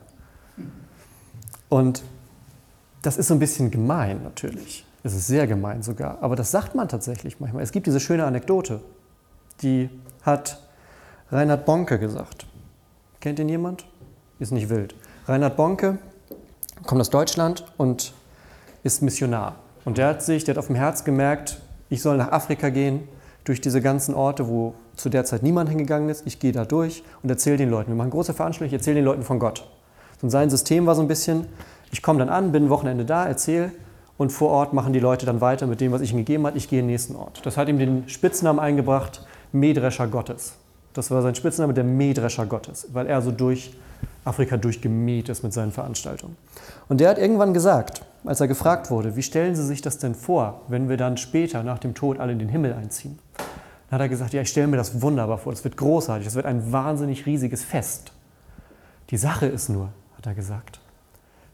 Und 1.69 2.03
das 3.03 3.15
ist 3.15 3.29
so 3.29 3.36
ein 3.36 3.39
bisschen 3.39 3.71
gemein 3.71 4.21
natürlich. 4.21 4.86
Es 5.03 5.13
ist 5.13 5.27
sehr 5.27 5.47
gemein 5.47 5.81
sogar. 5.81 6.21
Aber 6.21 6.36
das 6.36 6.51
sagt 6.51 6.75
man 6.75 6.89
tatsächlich 6.89 7.39
manchmal. 7.39 7.63
Es 7.63 7.71
gibt 7.71 7.88
diese 7.88 8.01
schöne 8.01 8.25
Anekdote, 8.25 8.81
die 9.62 9.89
hat 10.23 10.62
Reinhard 11.31 11.65
Bonke 11.65 11.99
gesagt. 11.99 12.47
Kennt 13.21 13.39
ihn 13.39 13.47
jemand? 13.47 13.86
Ist 14.39 14.51
nicht 14.51 14.67
wild. 14.67 14.93
Reinhard 15.25 15.55
Bonke 15.55 15.99
kommt 16.86 16.99
aus 16.99 17.10
Deutschland 17.10 17.63
und 17.77 18.13
ist 18.84 19.01
Missionar. 19.01 19.55
Und 19.86 19.98
der 19.98 20.08
hat 20.08 20.24
sich, 20.24 20.43
der 20.43 20.56
hat 20.56 20.60
auf 20.60 20.67
dem 20.67 20.76
Herz 20.76 21.04
gemerkt, 21.04 21.62
ich 21.89 22.02
soll 22.02 22.17
nach 22.17 22.32
Afrika 22.32 22.69
gehen, 22.69 23.08
durch 23.45 23.62
diese 23.62 23.80
ganzen 23.80 24.15
Orte, 24.15 24.50
wo 24.50 24.74
zu 24.95 25.10
der 25.10 25.24
Zeit 25.24 25.43
niemand 25.43 25.69
hingegangen 25.69 26.10
ist. 26.10 26.26
Ich 26.26 26.39
gehe 26.39 26.52
da 26.52 26.65
durch 26.65 27.04
und 27.21 27.30
erzähle 27.30 27.58
den 27.58 27.69
Leuten. 27.69 27.91
Wir 27.91 27.95
machen 27.95 28.10
große 28.10 28.34
Veranstaltungen, 28.34 28.74
ich 28.74 28.80
erzähle 28.80 28.95
den 28.95 29.06
Leuten 29.06 29.21
von 29.21 29.39
Gott. 29.39 29.69
Und 30.21 30.32
sein 30.32 30.50
System 30.50 30.88
war 30.88 30.95
so 30.95 31.02
ein 31.02 31.08
bisschen, 31.08 31.45
ich 31.91 32.02
komme 32.02 32.19
dann 32.19 32.30
an, 32.30 32.52
bin 32.52 32.69
Wochenende 32.69 33.06
da, 33.06 33.26
erzähle 33.26 33.71
und 34.17 34.32
vor 34.32 34.50
Ort 34.50 34.74
machen 34.74 34.93
die 34.93 35.00
Leute 35.00 35.26
dann 35.26 35.41
weiter 35.41 35.67
mit 35.67 35.80
dem, 35.82 35.91
was 35.91 36.02
ich 36.02 36.12
ihnen 36.12 36.19
gegeben 36.19 36.48
habe. 36.48 36.58
Ich 36.58 36.69
gehe 36.69 36.80
in 36.80 36.86
den 36.86 36.91
nächsten 36.91 37.15
Ort. 37.15 37.45
Das 37.45 37.56
hat 37.56 37.69
ihm 37.69 37.78
den 37.78 38.10
Spitznamen 38.10 38.60
eingebracht, 38.60 39.26
Mähdrescher 39.52 40.08
Gottes. 40.08 40.56
Das 40.93 41.12
war 41.12 41.21
sein 41.21 41.36
Spitzname, 41.36 41.74
der 41.74 41.84
Mähdrescher 41.84 42.45
Gottes, 42.45 42.88
weil 42.93 43.06
er 43.06 43.21
so 43.21 43.32
durch 43.32 43.76
Afrika 44.24 44.58
durchgemäht 44.58 45.30
ist 45.30 45.43
mit 45.43 45.54
seinen 45.54 45.71
Veranstaltungen. 45.71 46.38
Und 46.88 47.02
der 47.02 47.10
hat 47.10 47.19
irgendwann 47.19 47.54
gesagt, 47.54 48.02
als 48.25 48.41
er 48.41 48.47
gefragt 48.47 48.89
wurde, 48.89 49.15
wie 49.15 49.23
stellen 49.23 49.55
Sie 49.55 49.65
sich 49.65 49.81
das 49.81 49.97
denn 49.97 50.15
vor, 50.15 50.61
wenn 50.67 50.89
wir 50.89 50.97
dann 50.97 51.17
später 51.17 51.63
nach 51.63 51.79
dem 51.79 51.93
Tod 51.93 52.19
alle 52.19 52.31
in 52.31 52.39
den 52.39 52.49
Himmel 52.49 52.73
einziehen? 52.73 53.19
Dann 53.89 53.99
hat 53.99 54.01
er 54.01 54.09
gesagt, 54.09 54.33
ja, 54.33 54.41
ich 54.41 54.49
stelle 54.49 54.67
mir 54.67 54.77
das 54.77 55.01
wunderbar 55.01 55.38
vor, 55.38 55.51
das 55.51 55.63
wird 55.63 55.77
großartig, 55.77 56.25
das 56.25 56.35
wird 56.35 56.45
ein 56.45 56.71
wahnsinnig 56.71 57.25
riesiges 57.25 57.63
Fest. 57.63 58.11
Die 59.11 59.17
Sache 59.17 59.45
ist 59.45 59.69
nur, 59.69 59.89
hat 60.17 60.25
er 60.25 60.33
gesagt, 60.33 60.79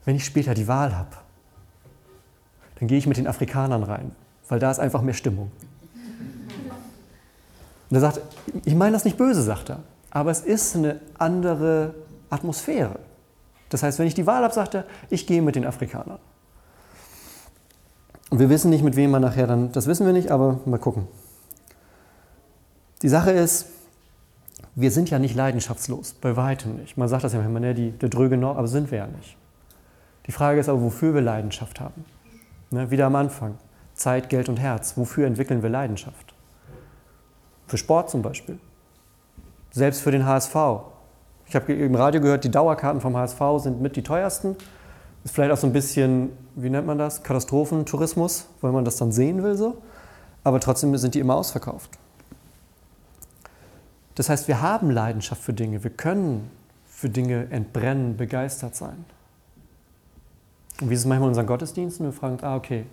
wenn 0.05 0.15
ich 0.15 0.25
später 0.25 0.53
die 0.53 0.67
Wahl 0.67 0.95
habe, 0.95 1.17
dann 2.79 2.87
gehe 2.87 2.97
ich 2.97 3.05
mit 3.05 3.17
den 3.17 3.27
Afrikanern 3.27 3.83
rein, 3.83 4.15
weil 4.47 4.59
da 4.59 4.71
ist 4.71 4.79
einfach 4.79 5.01
mehr 5.01 5.13
Stimmung. 5.13 5.51
Und 7.89 7.97
er 7.97 7.99
sagt, 7.99 8.21
ich 8.63 8.73
meine 8.73 8.93
das 8.93 9.03
nicht 9.03 9.17
böse, 9.17 9.41
sagt 9.41 9.69
er, 9.69 9.79
aber 10.09 10.31
es 10.31 10.39
ist 10.39 10.75
eine 10.75 11.01
andere 11.17 11.93
Atmosphäre. 12.29 12.99
Das 13.69 13.83
heißt, 13.83 13.99
wenn 13.99 14.07
ich 14.07 14.13
die 14.13 14.25
Wahl 14.25 14.43
habe, 14.43 14.53
sagt 14.53 14.75
er, 14.75 14.85
ich 15.09 15.27
gehe 15.27 15.41
mit 15.41 15.55
den 15.55 15.65
Afrikanern. 15.65 16.19
Und 18.31 18.39
wir 18.39 18.49
wissen 18.49 18.69
nicht, 18.69 18.81
mit 18.81 18.95
wem 18.95 19.11
man 19.11 19.21
nachher 19.21 19.45
dann, 19.45 19.73
das 19.73 19.87
wissen 19.87 20.05
wir 20.05 20.13
nicht, 20.13 20.31
aber 20.31 20.61
mal 20.65 20.79
gucken. 20.79 21.05
Die 23.01 23.09
Sache 23.09 23.31
ist, 23.31 23.65
wir 24.73 24.89
sind 24.89 25.09
ja 25.09 25.19
nicht 25.19 25.35
leidenschaftslos, 25.35 26.13
bei 26.13 26.37
weitem 26.37 26.77
nicht. 26.77 26.95
Man 26.95 27.09
sagt 27.09 27.25
das 27.25 27.33
ja 27.33 27.41
immer, 27.41 27.59
ne, 27.59 27.73
die, 27.73 27.91
der 27.91 28.07
dröge 28.07 28.37
noch, 28.37 28.55
aber 28.55 28.69
sind 28.69 28.89
wir 28.89 28.99
ja 28.99 29.07
nicht. 29.07 29.35
Die 30.27 30.31
Frage 30.31 30.61
ist 30.61 30.69
aber, 30.69 30.81
wofür 30.81 31.13
wir 31.13 31.19
Leidenschaft 31.21 31.81
haben. 31.81 32.05
Ne, 32.69 32.89
wieder 32.89 33.07
am 33.07 33.15
Anfang. 33.15 33.57
Zeit, 33.95 34.29
Geld 34.29 34.47
und 34.47 34.61
Herz. 34.61 34.95
Wofür 34.95 35.27
entwickeln 35.27 35.61
wir 35.61 35.69
Leidenschaft? 35.69 36.33
Für 37.67 37.77
Sport 37.77 38.09
zum 38.09 38.21
Beispiel. 38.21 38.59
Selbst 39.71 40.01
für 40.01 40.11
den 40.11 40.25
HSV. 40.25 40.55
Ich 41.47 41.55
habe 41.55 41.73
im 41.73 41.95
Radio 41.95 42.21
gehört, 42.21 42.45
die 42.45 42.51
Dauerkarten 42.51 43.01
vom 43.01 43.17
HSV 43.17 43.41
sind 43.57 43.81
mit 43.81 43.97
die 43.97 44.03
teuersten. 44.03 44.55
Ist 45.23 45.35
vielleicht 45.35 45.51
auch 45.51 45.57
so 45.57 45.67
ein 45.67 45.73
bisschen, 45.73 46.31
wie 46.55 46.69
nennt 46.69 46.87
man 46.87 46.97
das? 46.97 47.23
Katastrophentourismus, 47.23 48.47
weil 48.61 48.71
man 48.71 48.85
das 48.85 48.97
dann 48.97 49.11
sehen 49.11 49.43
will 49.43 49.55
so. 49.55 49.77
Aber 50.43 50.59
trotzdem 50.59 50.95
sind 50.97 51.13
die 51.13 51.19
immer 51.19 51.35
ausverkauft. 51.35 51.91
Das 54.15 54.29
heißt, 54.29 54.47
wir 54.47 54.61
haben 54.61 54.89
Leidenschaft 54.89 55.41
für 55.41 55.53
Dinge. 55.53 55.83
Wir 55.83 55.91
können 55.91 56.49
für 56.87 57.09
Dinge 57.09 57.47
entbrennen, 57.51 58.17
begeistert 58.17 58.75
sein. 58.75 59.05
Und 60.81 60.89
wie 60.89 60.95
ist 60.95 61.01
es 61.01 61.05
manchmal 61.05 61.27
in 61.27 61.31
unseren 61.31 61.47
Gottesdiensten? 61.47 62.07
Wir 62.07 62.13
fragen, 62.13 62.37
ah, 62.41 62.55
okay, 62.55 62.85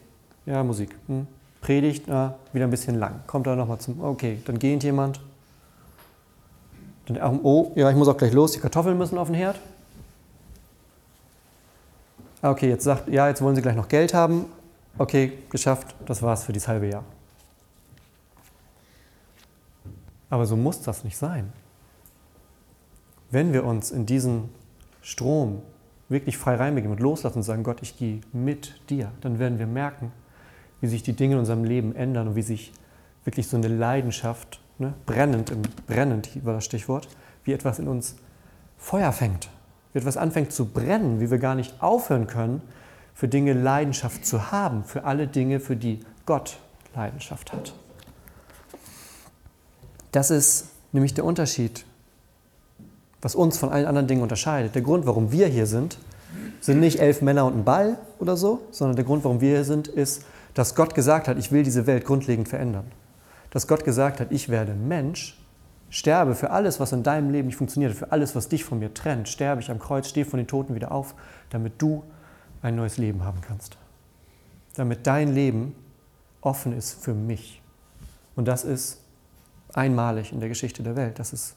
ja, 0.47 0.63
Musik. 0.63 0.95
Hm. 1.07 1.27
Predigt, 1.61 2.09
ah, 2.11 2.37
wieder 2.53 2.67
ein 2.67 2.71
bisschen 2.71 2.97
lang. 2.99 3.21
Kommt 3.27 3.47
da 3.47 3.57
nochmal 3.57 3.79
zum, 3.79 4.03
okay, 4.03 4.39
dann 4.45 4.59
geht 4.59 4.85
jemand. 4.85 5.21
Dann, 7.07 7.41
oh, 7.43 7.73
ja, 7.75 7.91
ich 7.91 7.97
muss 7.97 8.09
auch 8.09 8.17
gleich 8.17 8.33
los, 8.33 8.53
die 8.53 8.61
Kartoffeln 8.61 8.97
müssen 8.97 9.19
auf 9.19 9.29
den 9.29 9.35
Herd. 9.35 9.59
Ah, 12.41 12.51
okay, 12.51 12.69
jetzt 12.69 12.85
sagt, 12.85 13.09
ja, 13.09 13.29
jetzt 13.29 13.43
wollen 13.43 13.57
Sie 13.57 13.63
gleich 13.63 13.75
noch 13.75 13.89
Geld 13.89 14.15
haben. 14.15 14.47
Okay, 14.97 15.33
geschafft, 15.51 15.95
das 16.07 16.23
war's 16.23 16.45
für 16.45 16.53
dieses 16.53 16.69
halbe 16.69 16.89
Jahr. 16.89 17.05
Aber 20.31 20.47
so 20.47 20.57
muss 20.57 20.83
das 20.83 21.05
nicht 21.05 21.17
sein. 21.17 21.53
Wenn 23.31 23.53
wir 23.53 23.65
uns 23.65 23.91
in 23.91 24.07
diesen 24.07 24.51
Strom 25.03 25.63
wirklich 26.09 26.39
frei 26.39 26.55
reinbegeben 26.55 26.97
und 26.97 27.03
loslassen 27.03 27.39
und 27.39 27.43
sagen, 27.43 27.63
Gott, 27.63 27.83
ich 27.83 27.97
gehe 27.97 28.21
mit 28.33 28.81
dir, 28.89 29.11
dann 29.21 29.39
werden 29.39 29.59
wir 29.59 29.67
merken, 29.67 30.13
wie 30.81 30.87
sich 30.87 31.03
die 31.03 31.13
Dinge 31.15 31.35
in 31.35 31.41
unserem 31.41 31.65
Leben 31.65 31.95
ändern 31.95 32.29
und 32.29 32.37
wie 32.37 32.43
sich 32.43 32.73
wirklich 33.25 33.49
so 33.49 33.57
eine 33.57 33.69
Leidenschaft, 33.69 34.61
ne, 34.79 34.95
brennend, 35.07 35.51
im, 35.51 35.63
brennend 35.87 36.45
war 36.45 36.55
das 36.55 36.65
Stichwort, 36.65 37.09
wie 37.45 37.53
etwas 37.53 37.79
in 37.79 37.89
uns 37.89 38.17
Feuer 38.79 39.13
fängt, 39.13 39.51
wie 39.93 39.99
etwas 39.99 40.17
anfängt 40.17 40.53
zu 40.53 40.67
brennen, 40.67 41.21
wie 41.21 41.31
wir 41.31 41.39
gar 41.39 41.55
nicht 41.55 41.83
aufhören 41.83 42.27
können, 42.27 42.63
für 43.15 43.29
Dinge 43.29 43.53
Leidenschaft 43.53 44.25
zu 44.25 44.53
haben, 44.53 44.85
für 44.85 45.05
alle 45.05 45.27
Dinge, 45.27 45.61
für 45.61 45.77
die 45.77 46.01
Gott 46.27 46.59
Leidenschaft 46.95 47.53
hat. 47.53 47.75
Das 50.13 50.31
ist 50.31 50.69
nämlich 50.93 51.15
der 51.15 51.25
Unterschied, 51.25 51.85
was 53.21 53.35
uns 53.35 53.59
von 53.59 53.71
allen 53.71 53.87
anderen 53.87 54.07
Dingen 54.07 54.23
unterscheidet. 54.23 54.75
Der 54.75 54.83
Grund, 54.83 55.07
warum 55.07 55.33
wir 55.33 55.49
hier 55.49 55.67
sind, 55.67 55.99
sind 56.61 56.81
nicht 56.81 57.01
elf 57.01 57.23
Männer 57.23 57.47
und 57.47 57.57
ein 57.57 57.65
Ball 57.65 57.99
oder 58.19 58.37
so, 58.37 58.61
sondern 58.71 58.97
der 58.97 59.05
Grund, 59.05 59.25
warum 59.25 59.41
wir 59.41 59.51
hier 59.51 59.65
sind, 59.65 59.89
ist, 59.89 60.25
dass 60.55 60.75
Gott 60.75 60.95
gesagt 60.95 61.29
hat, 61.29 61.39
ich 61.39 61.53
will 61.53 61.63
diese 61.63 61.87
Welt 61.87 62.05
grundlegend 62.05 62.49
verändern. 62.49 62.85
Dass 63.51 63.67
Gott 63.67 63.85
gesagt 63.85 64.21
hat, 64.21 64.33
ich 64.33 64.49
werde 64.49 64.75
Mensch, 64.75 65.38
sterbe 65.91 66.35
für 66.35 66.51
alles, 66.51 66.81
was 66.81 66.93
in 66.93 67.03
deinem 67.03 67.31
Leben 67.31 67.47
nicht 67.47 67.57
funktioniert, 67.57 67.95
für 67.95 68.13
alles, 68.13 68.35
was 68.37 68.49
dich 68.49 68.65
von 68.65 68.79
mir 68.79 68.93
trennt, 68.93 69.29
sterbe 69.29 69.61
ich 69.61 69.71
am 69.71 69.79
Kreuz, 69.79 70.09
stehe 70.09 70.27
von 70.27 70.39
den 70.39 70.47
Toten 70.47 70.75
wieder 70.75 70.93
auf, 70.93 71.15
damit 71.51 71.81
du 71.81 72.03
ein 72.63 72.77
neues 72.77 72.99
Leben 72.99 73.25
haben 73.25 73.41
kannst. 73.41 73.77
Damit 74.75 75.07
dein 75.07 75.33
Leben 75.33 75.75
offen 76.41 76.73
ist 76.73 77.03
für 77.03 77.15
mich. 77.15 77.63
Und 78.37 78.47
das 78.47 78.65
ist 78.65 79.01
einmalig 79.73 80.33
in 80.33 80.41
der 80.41 80.49
Geschichte 80.49 80.83
der 80.83 80.97
Welt. 80.97 81.19
Das 81.19 81.33
ist, 81.33 81.57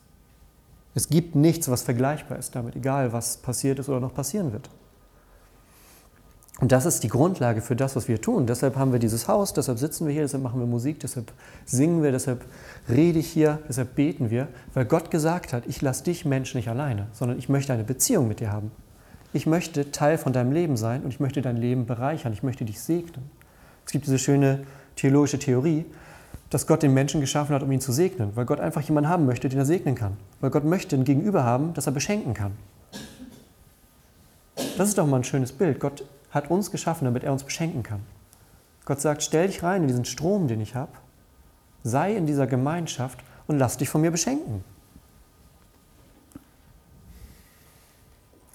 es 0.96 1.10
gibt 1.10 1.36
nichts, 1.36 1.70
was 1.70 1.84
vergleichbar 1.84 2.38
ist 2.38 2.56
damit, 2.56 2.76
egal 2.76 3.14
was 3.14 3.38
passiert 3.38 3.80
ist 3.80 3.90
oder 3.90 4.00
noch 4.00 4.14
passieren 4.14 4.54
wird. 4.54 4.70
Und 6.62 6.72
das 6.72 6.86
ist 6.86 7.02
die 7.04 7.08
Grundlage 7.08 7.60
für 7.60 7.76
das, 7.76 7.96
was 7.96 8.08
wir 8.08 8.22
tun. 8.22 8.46
Deshalb 8.46 8.76
haben 8.76 8.92
wir 8.92 9.00
dieses 9.00 9.28
Haus, 9.28 9.52
deshalb 9.52 9.80
sitzen 9.80 10.06
wir 10.06 10.14
hier, 10.14 10.22
deshalb 10.22 10.44
machen 10.44 10.60
wir 10.60 10.68
Musik, 10.68 11.00
deshalb 11.00 11.34
singen 11.66 12.04
wir, 12.04 12.12
deshalb 12.12 12.46
rede 12.88 13.18
ich 13.18 13.28
hier, 13.28 13.58
deshalb 13.68 13.96
beten 13.96 14.30
wir, 14.30 14.48
weil 14.76 14.86
Gott 14.86 15.10
gesagt 15.10 15.54
hat, 15.54 15.64
ich 15.66 15.82
lasse 15.82 16.04
dich 16.04 16.24
Mensch 16.24 16.54
nicht 16.54 16.70
alleine, 16.70 17.08
sondern 17.14 17.40
ich 17.40 17.50
möchte 17.50 17.74
eine 17.74 17.84
Beziehung 17.84 18.28
mit 18.28 18.42
dir 18.42 18.52
haben. 18.52 18.72
Ich 19.34 19.48
möchte 19.48 19.90
Teil 19.92 20.20
von 20.20 20.34
deinem 20.34 20.52
Leben 20.52 20.78
sein 20.78 21.02
und 21.02 21.10
ich 21.10 21.20
möchte 21.20 21.42
dein 21.42 21.58
Leben 21.58 21.88
bereichern, 21.88 22.32
ich 22.32 22.44
möchte 22.44 22.64
dich 22.64 22.80
segnen. 22.80 23.32
Es 23.84 23.92
gibt 23.92 24.06
diese 24.06 24.20
schöne 24.20 24.64
theologische 24.96 25.40
Theorie, 25.40 25.86
dass 26.52 26.68
Gott 26.68 26.84
den 26.84 26.94
Menschen 26.94 27.22
geschaffen 27.22 27.56
hat, 27.56 27.64
um 27.64 27.72
ihn 27.72 27.82
zu 27.82 27.92
segnen, 27.92 28.36
weil 28.36 28.46
Gott 28.46 28.60
einfach 28.60 28.82
jemanden 28.82 29.10
haben 29.10 29.26
möchte, 29.26 29.50
den 29.50 29.58
er 29.58 29.66
segnen 29.66 29.96
kann. 29.96 30.16
Weil 30.42 30.52
Gott 30.52 30.66
möchte 30.66 30.96
ein 30.96 31.06
Gegenüber 31.06 31.44
haben, 31.44 31.74
das 31.74 31.88
er 31.88 31.92
beschenken 31.92 32.36
kann. 32.36 32.52
Das 34.78 34.90
ist 34.90 35.00
doch 35.00 35.08
mal 35.08 35.18
ein 35.18 35.24
schönes 35.24 35.52
Bild. 35.54 35.80
Gott 35.80 36.04
hat 36.32 36.50
uns 36.50 36.72
geschaffen, 36.72 37.06
damit 37.06 37.24
er 37.24 37.32
uns 37.32 37.44
beschenken 37.44 37.84
kann. 37.84 38.02
Gott 38.86 39.00
sagt, 39.00 39.24
stell 39.24 39.48
dich 39.48 39.64
rein 39.64 39.84
in 39.84 39.88
diesen 39.88 40.06
Strom, 40.06 40.48
den 40.48 40.62
ich 40.62 40.76
habe, 40.76 40.92
sei 41.84 42.16
in 42.16 42.26
dieser 42.26 42.48
Gemeinschaft 42.48 43.20
und 43.48 43.60
lass 43.60 43.78
dich 43.78 43.90
von 43.90 44.02
mir 44.02 44.12
beschenken. 44.12 44.64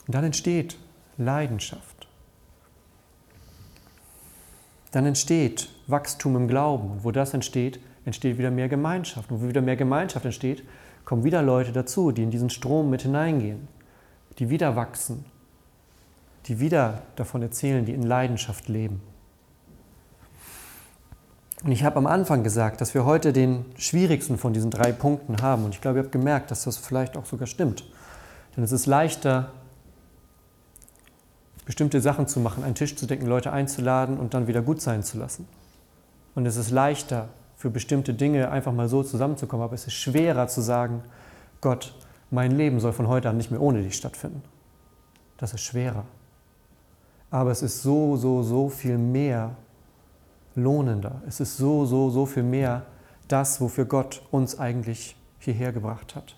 Und 0.07 0.15
dann 0.15 0.25
entsteht 0.25 0.79
Leidenschaft. 1.19 2.07
Dann 4.93 5.07
entsteht 5.07 5.69
Wachstum 5.89 6.37
im 6.37 6.49
Glauben. 6.49 6.91
Und 6.91 7.05
wo 7.05 7.11
das 7.11 7.35
entsteht, 7.35 7.81
entsteht 8.05 8.39
wieder 8.39 8.51
mehr 8.51 8.69
Gemeinschaft. 8.69 9.31
Und 9.31 9.43
wo 9.43 9.49
wieder 9.49 9.61
mehr 9.61 9.77
Gemeinschaft 9.77 10.25
entsteht, 10.25 10.63
kommen 11.05 11.25
wieder 11.25 11.43
Leute 11.43 11.73
dazu, 11.73 12.13
die 12.13 12.23
in 12.23 12.31
diesen 12.31 12.51
Strom 12.51 12.89
mit 12.89 13.03
hineingehen, 13.03 13.69
die 14.39 14.49
wieder 14.49 14.77
wachsen, 14.77 15.25
die 16.47 16.61
wieder 16.61 17.03
davon 17.17 17.43
erzählen, 17.43 17.85
die 17.85 17.93
in 17.93 18.03
Leidenschaft 18.03 18.69
leben. 18.69 19.03
Und 21.65 21.73
ich 21.73 21.85
habe 21.85 21.97
am 21.97 22.07
Anfang 22.07 22.45
gesagt, 22.45 22.81
dass 22.81 22.95
wir 22.95 23.05
heute 23.05 23.33
den 23.33 23.65
schwierigsten 23.77 24.39
von 24.39 24.53
diesen 24.53 24.71
drei 24.71 24.93
Punkten 24.93 25.43
haben. 25.43 25.65
Und 25.65 25.75
ich 25.75 25.81
glaube, 25.81 25.99
ihr 25.99 26.05
habt 26.05 26.13
gemerkt, 26.13 26.51
dass 26.51 26.65
das 26.65 26.77
vielleicht 26.77 27.17
auch 27.17 27.27
sogar 27.27 27.47
stimmt. 27.47 27.85
Denn 28.57 28.63
es 28.63 28.73
ist 28.73 28.87
leichter, 28.87 29.51
bestimmte 31.65 32.01
Sachen 32.01 32.29
zu 32.29 32.39
machen, 32.41 32.63
einen 32.63 32.75
Tisch 32.75 32.95
zu 32.95 33.07
decken, 33.07 33.27
Leute 33.27 33.53
einzuladen 33.53 34.19
und 34.19 34.35
dann 34.35 34.47
wieder 34.47 34.63
gut 34.63 34.81
sein 34.81 35.03
zu 35.03 35.19
lassen. 35.19 35.49
Und 36.35 36.47
es 36.47 36.57
ist 36.57 36.71
leichter, 36.71 37.31
für 37.57 37.71
bestimmte 37.71 38.15
Dinge 38.15 38.51
einfach 38.51 38.73
mal 38.73 38.89
so 38.89 39.03
zusammenzukommen, 39.03 39.65
aber 39.65 39.75
es 39.75 39.87
ist 39.87 39.95
schwerer 39.95 40.47
zu 40.47 40.61
sagen, 40.61 41.03
Gott, 41.61 41.95
mein 42.31 42.53
Leben 42.53 42.81
soll 42.81 42.93
von 42.93 43.09
heute 43.09 43.31
an 43.31 43.39
nicht 43.39 43.51
mehr 43.51 43.61
ohne 43.61 43.83
dich 43.83 43.97
stattfinden. 43.97 44.43
Das 45.39 45.55
ist 45.55 45.63
schwerer. 45.63 46.05
Aber 47.31 47.51
es 47.51 47.63
ist 47.63 47.83
so, 47.83 48.17
so, 48.17 48.43
so 48.43 48.69
viel 48.69 48.99
mehr 48.99 49.57
lohnender. 50.55 51.23
Es 51.27 51.41
ist 51.41 51.57
so, 51.57 51.85
so, 51.87 52.11
so 52.11 52.27
viel 52.27 52.43
mehr 52.43 52.87
das, 53.29 53.61
wofür 53.61 53.85
Gott 53.85 54.23
uns 54.31 54.59
eigentlich 54.59 55.17
hierher 55.39 55.73
gebracht 55.73 56.15
hat. 56.15 56.37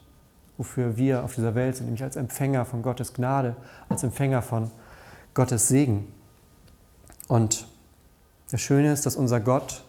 Wofür 0.57 0.97
wir 0.97 1.25
auf 1.25 1.35
dieser 1.35 1.55
Welt 1.55 1.77
sind, 1.77 1.87
nämlich 1.87 2.03
als 2.03 2.17
Empfänger 2.17 2.65
von 2.65 2.83
Gottes 2.83 3.15
Gnade, 3.15 3.57
als 3.89 4.03
Empfänger 4.03 4.43
von 4.43 4.71
Gottes 5.35 5.69
Segen. 5.69 6.13
Und 7.29 7.69
das 8.51 8.61
Schöne 8.61 8.93
ist, 8.93 9.07
dass 9.07 9.17
unser 9.17 9.41
Gott 9.41 9.85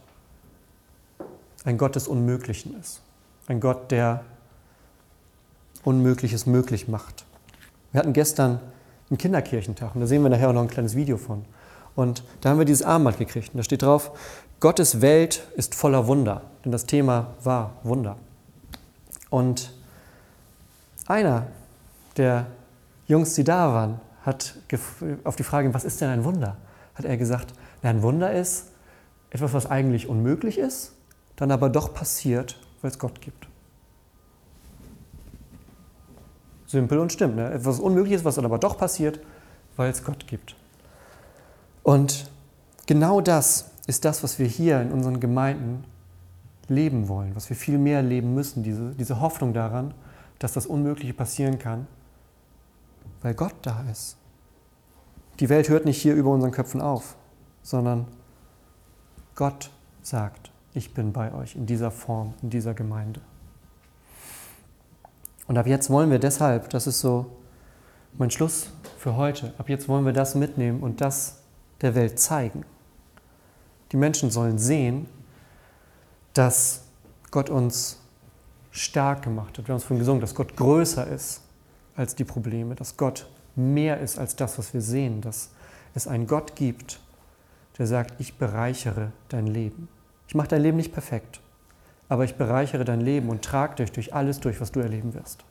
ein 1.64 1.78
Gott 1.78 1.96
des 1.96 2.08
Unmöglichen 2.08 2.80
ist. 2.80 3.02
Ein 3.48 3.60
Gott, 3.60 3.92
der 3.92 4.24
Unmögliches 5.84 6.46
möglich 6.46 6.88
macht. 6.88 7.26
Wir 7.92 8.00
hatten 8.00 8.14
gestern 8.14 8.60
einen 9.10 9.18
Kinderkirchentag 9.18 9.96
und 9.96 10.02
da 10.02 10.08
sehen 10.08 10.22
wir 10.24 10.30
nachher 10.30 10.50
auch 10.50 10.54
noch 10.54 10.62
ein 10.62 10.68
kleines 10.68 10.96
Video 10.96 11.18
von. 11.18 11.46
Und 11.96 12.24
da 12.42 12.50
haben 12.50 12.60
wir 12.60 12.66
dieses 12.66 12.84
Armband 12.84 13.18
gekriegt 13.18 13.54
und 13.54 13.58
da 13.58 13.64
steht 13.64 13.82
drauf, 13.82 14.12
Gottes 14.60 15.02
Welt 15.02 15.44
ist 15.56 15.76
voller 15.76 16.08
Wunder. 16.08 16.44
Denn 16.64 16.72
das 16.72 16.86
Thema 16.86 17.34
war 17.44 17.74
Wunder. 17.84 18.18
Und 19.30 19.74
einer 21.08 21.48
der 22.18 22.48
Jungs, 23.08 23.34
die 23.34 23.44
da 23.44 23.74
waren, 23.74 24.00
hat 24.24 24.56
auf 25.24 25.36
die 25.36 25.44
Frage, 25.44 25.74
was 25.74 25.84
ist 25.84 26.02
denn 26.02 26.10
ein 26.10 26.24
Wunder, 26.24 26.58
hat 26.96 27.06
er 27.06 27.18
gesagt, 27.18 27.54
ein 27.82 28.02
Wunder 28.02 28.32
ist 28.32 28.68
etwas, 29.30 29.54
was 29.54 29.66
eigentlich 29.66 30.08
unmöglich 30.08 30.58
ist, 30.58 30.94
dann 31.36 31.52
aber 31.52 31.70
doch 31.70 31.94
passiert, 31.94 32.60
weil 32.82 32.92
es 32.92 33.00
Gott 33.00 33.22
gibt. 33.22 33.49
Simpel 36.70 37.00
und 37.00 37.12
stimmt. 37.12 37.36
Ne? 37.36 37.52
Etwas 37.52 37.80
Unmögliches, 37.80 38.24
was 38.24 38.36
dann 38.36 38.46
aber 38.46 38.60
doch 38.60 38.78
passiert, 38.78 39.20
weil 39.76 39.90
es 39.90 40.04
Gott 40.04 40.28
gibt. 40.28 40.56
Und 41.82 42.30
genau 42.86 43.22
das 43.22 43.72
ist 43.88 44.06
das, 44.06 44.22
was 44.22 44.38
wir 44.38 44.46
hier 44.46 44.80
in 44.80 44.92
unseren 44.92 45.20
Gemeinden 45.20 45.84
leben 46.68 47.08
wollen, 47.08 47.36
was 47.36 47.50
wir 47.50 47.58
viel 47.58 47.80
mehr 47.80 48.04
leben 48.04 48.36
müssen, 48.36 48.62
diese, 48.62 48.92
diese 48.92 49.20
Hoffnung 49.20 49.52
daran, 49.52 49.96
dass 50.38 50.54
das 50.54 50.68
Unmögliche 50.68 51.16
passieren 51.16 51.58
kann, 51.58 51.88
weil 53.24 53.34
Gott 53.34 53.56
da 53.64 53.84
ist. 53.92 54.18
Die 55.40 55.50
Welt 55.50 55.70
hört 55.70 55.86
nicht 55.86 56.00
hier 56.00 56.14
über 56.14 56.30
unseren 56.30 56.52
Köpfen 56.52 56.82
auf, 56.82 57.16
sondern 57.64 58.06
Gott 59.34 59.72
sagt, 60.04 60.52
ich 60.76 60.94
bin 60.94 61.14
bei 61.14 61.34
euch 61.34 61.56
in 61.56 61.66
dieser 61.66 61.90
Form, 61.90 62.36
in 62.44 62.52
dieser 62.52 62.76
Gemeinde. 62.76 63.22
Und 65.50 65.58
ab 65.58 65.66
jetzt 65.66 65.90
wollen 65.90 66.12
wir 66.12 66.20
deshalb, 66.20 66.70
das 66.70 66.86
ist 66.86 67.00
so 67.00 67.26
mein 68.14 68.30
Schluss 68.30 68.70
für 69.00 69.16
heute, 69.16 69.52
ab 69.58 69.68
jetzt 69.68 69.90
wollen 69.90 70.06
wir 70.06 70.14
das 70.14 70.36
mitnehmen 70.36 70.80
und 70.82 71.02
das 71.02 71.42
der 71.82 71.96
Welt 71.96 72.20
zeigen. 72.20 72.66
Die 73.92 73.98
Menschen 73.98 74.30
sollen 74.30 74.60
sehen, 74.60 75.08
dass 76.34 76.84
Gott 77.32 77.50
uns 77.50 77.98
stark 78.70 79.24
gemacht 79.24 79.58
hat. 79.58 79.68
Wir 79.68 79.74
haben 79.74 79.78
uns 79.78 79.86
vorhin 79.86 79.98
gesungen, 79.98 80.22
dass 80.22 80.36
Gott 80.36 80.56
größer 80.56 81.08
ist 81.08 81.42
als 81.96 82.14
die 82.14 82.26
Probleme, 82.26 82.76
dass 82.76 82.96
Gott 82.96 83.28
mehr 83.56 84.00
ist 84.02 84.20
als 84.20 84.36
das, 84.36 84.60
was 84.60 84.76
wir 84.76 84.82
sehen, 84.82 85.22
dass 85.22 85.50
es 85.96 86.08
einen 86.08 86.28
Gott 86.28 86.56
gibt, 86.56 87.00
der 87.80 87.88
sagt, 87.88 88.22
ich 88.22 88.38
bereichere 88.38 89.14
dein 89.30 89.48
Leben. 89.48 89.90
Ich 90.28 90.36
mache 90.36 90.50
dein 90.50 90.62
Leben 90.62 90.78
nicht 90.78 90.94
perfekt, 90.94 91.42
aber 92.10 92.24
ich 92.24 92.36
bereichere 92.36 92.84
dein 92.84 93.02
Leben 93.02 93.30
und 93.30 93.46
trage 93.46 93.76
dich 93.76 93.92
durch 93.92 94.14
alles 94.14 94.40
durch, 94.40 94.60
was 94.60 94.72
du 94.72 94.80
erleben 94.80 95.14
wirst. 95.14 95.46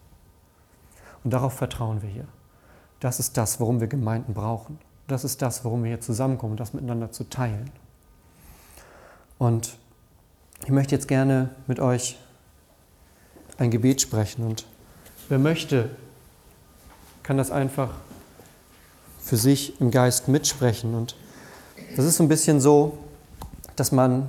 Und 1.25 1.33
darauf 1.33 1.55
vertrauen 1.55 2.03
wir 2.03 2.09
hier. 2.09 2.27
Das 3.01 3.21
ist 3.21 3.37
das, 3.37 3.61
worum 3.61 3.81
wir 3.81 3.87
Gemeinden 3.87 4.35
brauchen. 4.35 4.79
Das 5.07 5.25
ist 5.25 5.41
das, 5.41 5.65
worum 5.65 5.85
wir 5.85 5.91
hier 5.91 6.01
zusammenkommen, 6.01 6.57
das 6.57 6.75
miteinander 6.75 7.13
zu 7.13 7.25
teilen. 7.25 7.71
Und 9.39 9.79
ich 10.65 10.71
möchte 10.71 10.95
jetzt 10.97 11.07
gerne 11.07 11.51
mit 11.69 11.79
euch 11.79 12.19
ein 13.57 13.71
Gebet 13.71 14.01
sprechen. 14.01 14.45
Und 14.45 14.67
wer 15.29 15.39
möchte, 15.39 15.91
kann 17.23 17.37
das 17.37 17.53
einfach 17.53 17.91
für 19.21 19.37
sich 19.37 19.81
im 19.81 19.93
Geist 19.93 20.27
mitsprechen. 20.27 20.95
Und 20.95 21.15
das 21.97 22.05
ist 22.05 22.17
so 22.17 22.25
ein 22.25 22.29
bisschen 22.29 22.61
so, 22.61 22.99
dass 23.77 23.93
man 23.93 24.29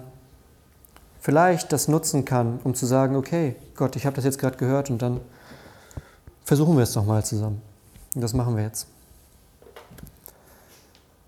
vielleicht 1.19 1.71
das 1.71 1.87
nutzen 1.87 2.25
kann, 2.25 2.59
um 2.63 2.73
zu 2.73 2.85
sagen, 2.85 3.15
okay, 3.15 3.55
Gott, 3.75 3.95
ich 3.95 4.05
habe 4.05 4.15
das 4.15 4.25
jetzt 4.25 4.39
gerade 4.39 4.57
gehört 4.57 4.89
und 4.89 5.01
dann 5.01 5.19
versuchen 6.43 6.75
wir 6.75 6.83
es 6.83 6.93
doch 6.93 7.05
mal 7.05 7.23
zusammen. 7.23 7.61
Und 8.15 8.21
das 8.21 8.33
machen 8.33 8.55
wir 8.55 8.63
jetzt. 8.63 8.87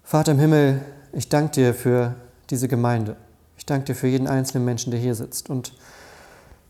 Vater 0.03 0.33
im 0.33 0.39
Himmel, 0.39 0.81
ich 1.13 1.29
danke 1.29 1.51
dir 1.51 1.73
für 1.73 2.15
diese 2.49 2.67
Gemeinde. 2.67 3.15
Ich 3.57 3.65
danke 3.65 3.85
dir 3.85 3.95
für 3.95 4.07
jeden 4.07 4.27
einzelnen 4.27 4.65
Menschen, 4.65 4.91
der 4.91 4.99
hier 4.99 5.15
sitzt. 5.15 5.49
Und 5.49 5.73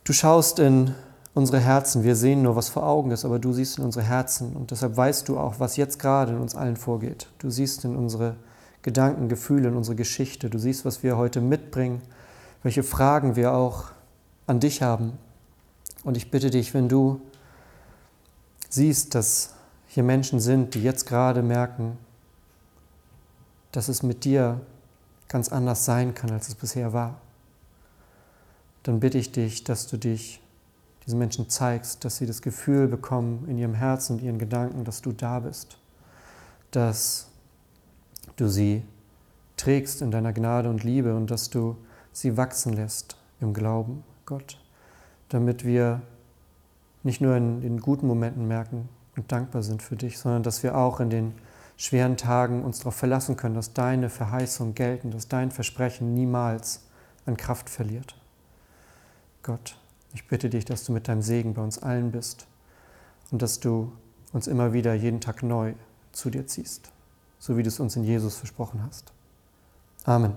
du 0.04 0.14
schaust 0.14 0.60
in 0.60 0.94
unsere 1.34 1.60
Herzen. 1.60 2.04
Wir 2.04 2.16
sehen 2.16 2.44
nur, 2.44 2.56
was 2.56 2.70
vor 2.70 2.86
Augen 2.86 3.12
ist, 3.12 3.24
aber 3.24 3.40
du 3.40 3.54
siehst 3.54 3.78
in 3.78 3.86
unsere 3.86 4.06
Herzen. 4.06 4.56
Und 4.56 4.72
deshalb 4.72 4.98
weißt 4.98 5.30
du 5.30 5.40
auch, 5.40 5.60
was 5.60 5.78
jetzt 5.78 6.00
gerade 6.00 6.34
in 6.34 6.40
uns 6.40 6.56
allen 6.56 6.76
vorgeht. 6.76 7.28
Du 7.40 7.50
siehst 7.50 7.86
in 7.86 7.96
unsere 7.96 8.36
Gedanken, 8.82 9.30
Gefühle, 9.30 9.70
in 9.70 9.76
unsere 9.76 9.96
Geschichte. 9.96 10.50
Du 10.50 10.60
siehst, 10.60 10.86
was 10.86 11.02
wir 11.02 11.18
heute 11.18 11.40
mitbringen, 11.40 12.02
welche 12.64 12.84
Fragen 12.84 13.36
wir 13.36 13.54
auch 13.54 13.86
an 14.48 14.60
dich 14.60 14.82
haben. 14.82 15.18
Und 16.04 16.18
ich 16.18 16.32
bitte 16.32 16.50
dich, 16.50 16.74
wenn 16.74 16.90
du 16.90 17.22
siehst, 18.70 19.16
dass 19.16 19.54
hier 19.88 20.04
Menschen 20.04 20.40
sind, 20.40 20.74
die 20.74 20.84
jetzt 20.84 21.06
gerade 21.06 21.42
merken, 21.42 21.98
dass 23.72 23.88
es 23.88 24.04
mit 24.04 24.24
dir 24.26 24.62
ganz 25.28 25.50
anders 25.50 25.86
sein 25.86 26.14
kann, 26.14 26.32
als 26.32 26.50
es 26.50 26.56
bisher 26.56 26.94
war, 26.94 27.20
dann 28.84 29.00
bitte 29.00 29.18
ich 29.18 29.32
dich, 29.32 29.64
dass 29.64 29.88
du 29.88 29.98
dich 29.98 30.42
diesen 31.06 31.20
Menschen 31.20 31.50
zeigst, 31.50 32.04
dass 32.06 32.18
sie 32.18 32.26
das 32.26 32.42
Gefühl 32.42 32.88
bekommen 32.88 33.48
in 33.48 33.58
ihrem 33.58 33.74
Herzen 33.74 34.18
und 34.18 34.24
ihren 34.24 34.40
Gedanken, 34.40 34.84
dass 34.84 35.02
du 35.02 35.12
da 35.12 35.40
bist, 35.40 35.78
dass 36.72 37.28
du 38.36 38.48
sie 38.48 38.84
trägst 39.58 40.02
in 40.02 40.12
deiner 40.12 40.34
Gnade 40.34 40.70
und 40.70 40.84
Liebe 40.84 41.16
und 41.16 41.32
dass 41.32 41.50
du 41.50 41.78
sie 42.12 42.38
wachsen 42.38 42.74
lässt 42.74 43.18
im 43.40 43.54
Glauben, 43.54 44.04
Gott, 44.26 44.60
damit 45.30 45.66
wir 45.66 46.02
nicht 47.04 47.22
nur 47.22 47.36
in 47.36 47.62
den 47.62 47.80
guten 47.80 48.08
Momenten 48.08 48.48
merken 48.48 48.90
und 49.16 49.32
dankbar 49.32 49.64
sind 49.64 49.82
für 49.82 49.96
dich, 49.96 50.20
sondern 50.20 50.44
dass 50.44 50.64
wir 50.64 50.78
auch 50.78 51.00
in 51.00 51.10
den 51.10 51.34
schweren 51.78 52.18
Tagen 52.18 52.64
uns 52.64 52.80
darauf 52.80 52.96
verlassen 52.96 53.38
können, 53.38 53.56
dass 53.56 53.74
deine 53.74 54.10
Verheißungen 54.10 54.76
gelten, 54.76 55.12
dass 55.12 55.28
dein 55.28 55.52
Versprechen 55.52 56.14
niemals 56.14 56.82
an 57.26 57.38
Kraft 57.38 57.70
verliert. 57.70 58.16
Gott, 59.44 59.78
ich 60.14 60.28
bitte 60.28 60.50
dich, 60.50 60.66
dass 60.66 60.84
du 60.84 60.92
mit 60.92 61.08
deinem 61.08 61.22
Segen 61.22 61.54
bei 61.54 61.64
uns 61.64 61.82
allen 61.82 62.12
bist 62.12 62.46
und 63.32 63.42
dass 63.42 63.60
du 63.60 63.92
uns 64.32 64.48
immer 64.48 64.74
wieder 64.74 64.94
jeden 64.94 65.22
Tag 65.22 65.42
neu 65.44 65.74
zu 66.12 66.30
dir 66.30 66.46
ziehst, 66.46 66.92
so 67.40 67.58
wie 67.58 67.64
du 67.64 67.70
es 67.70 67.80
uns 67.80 67.96
in 67.96 68.04
Jesus 68.04 68.38
versprochen 68.38 68.84
hast. 68.86 69.12
Amen. 70.06 70.34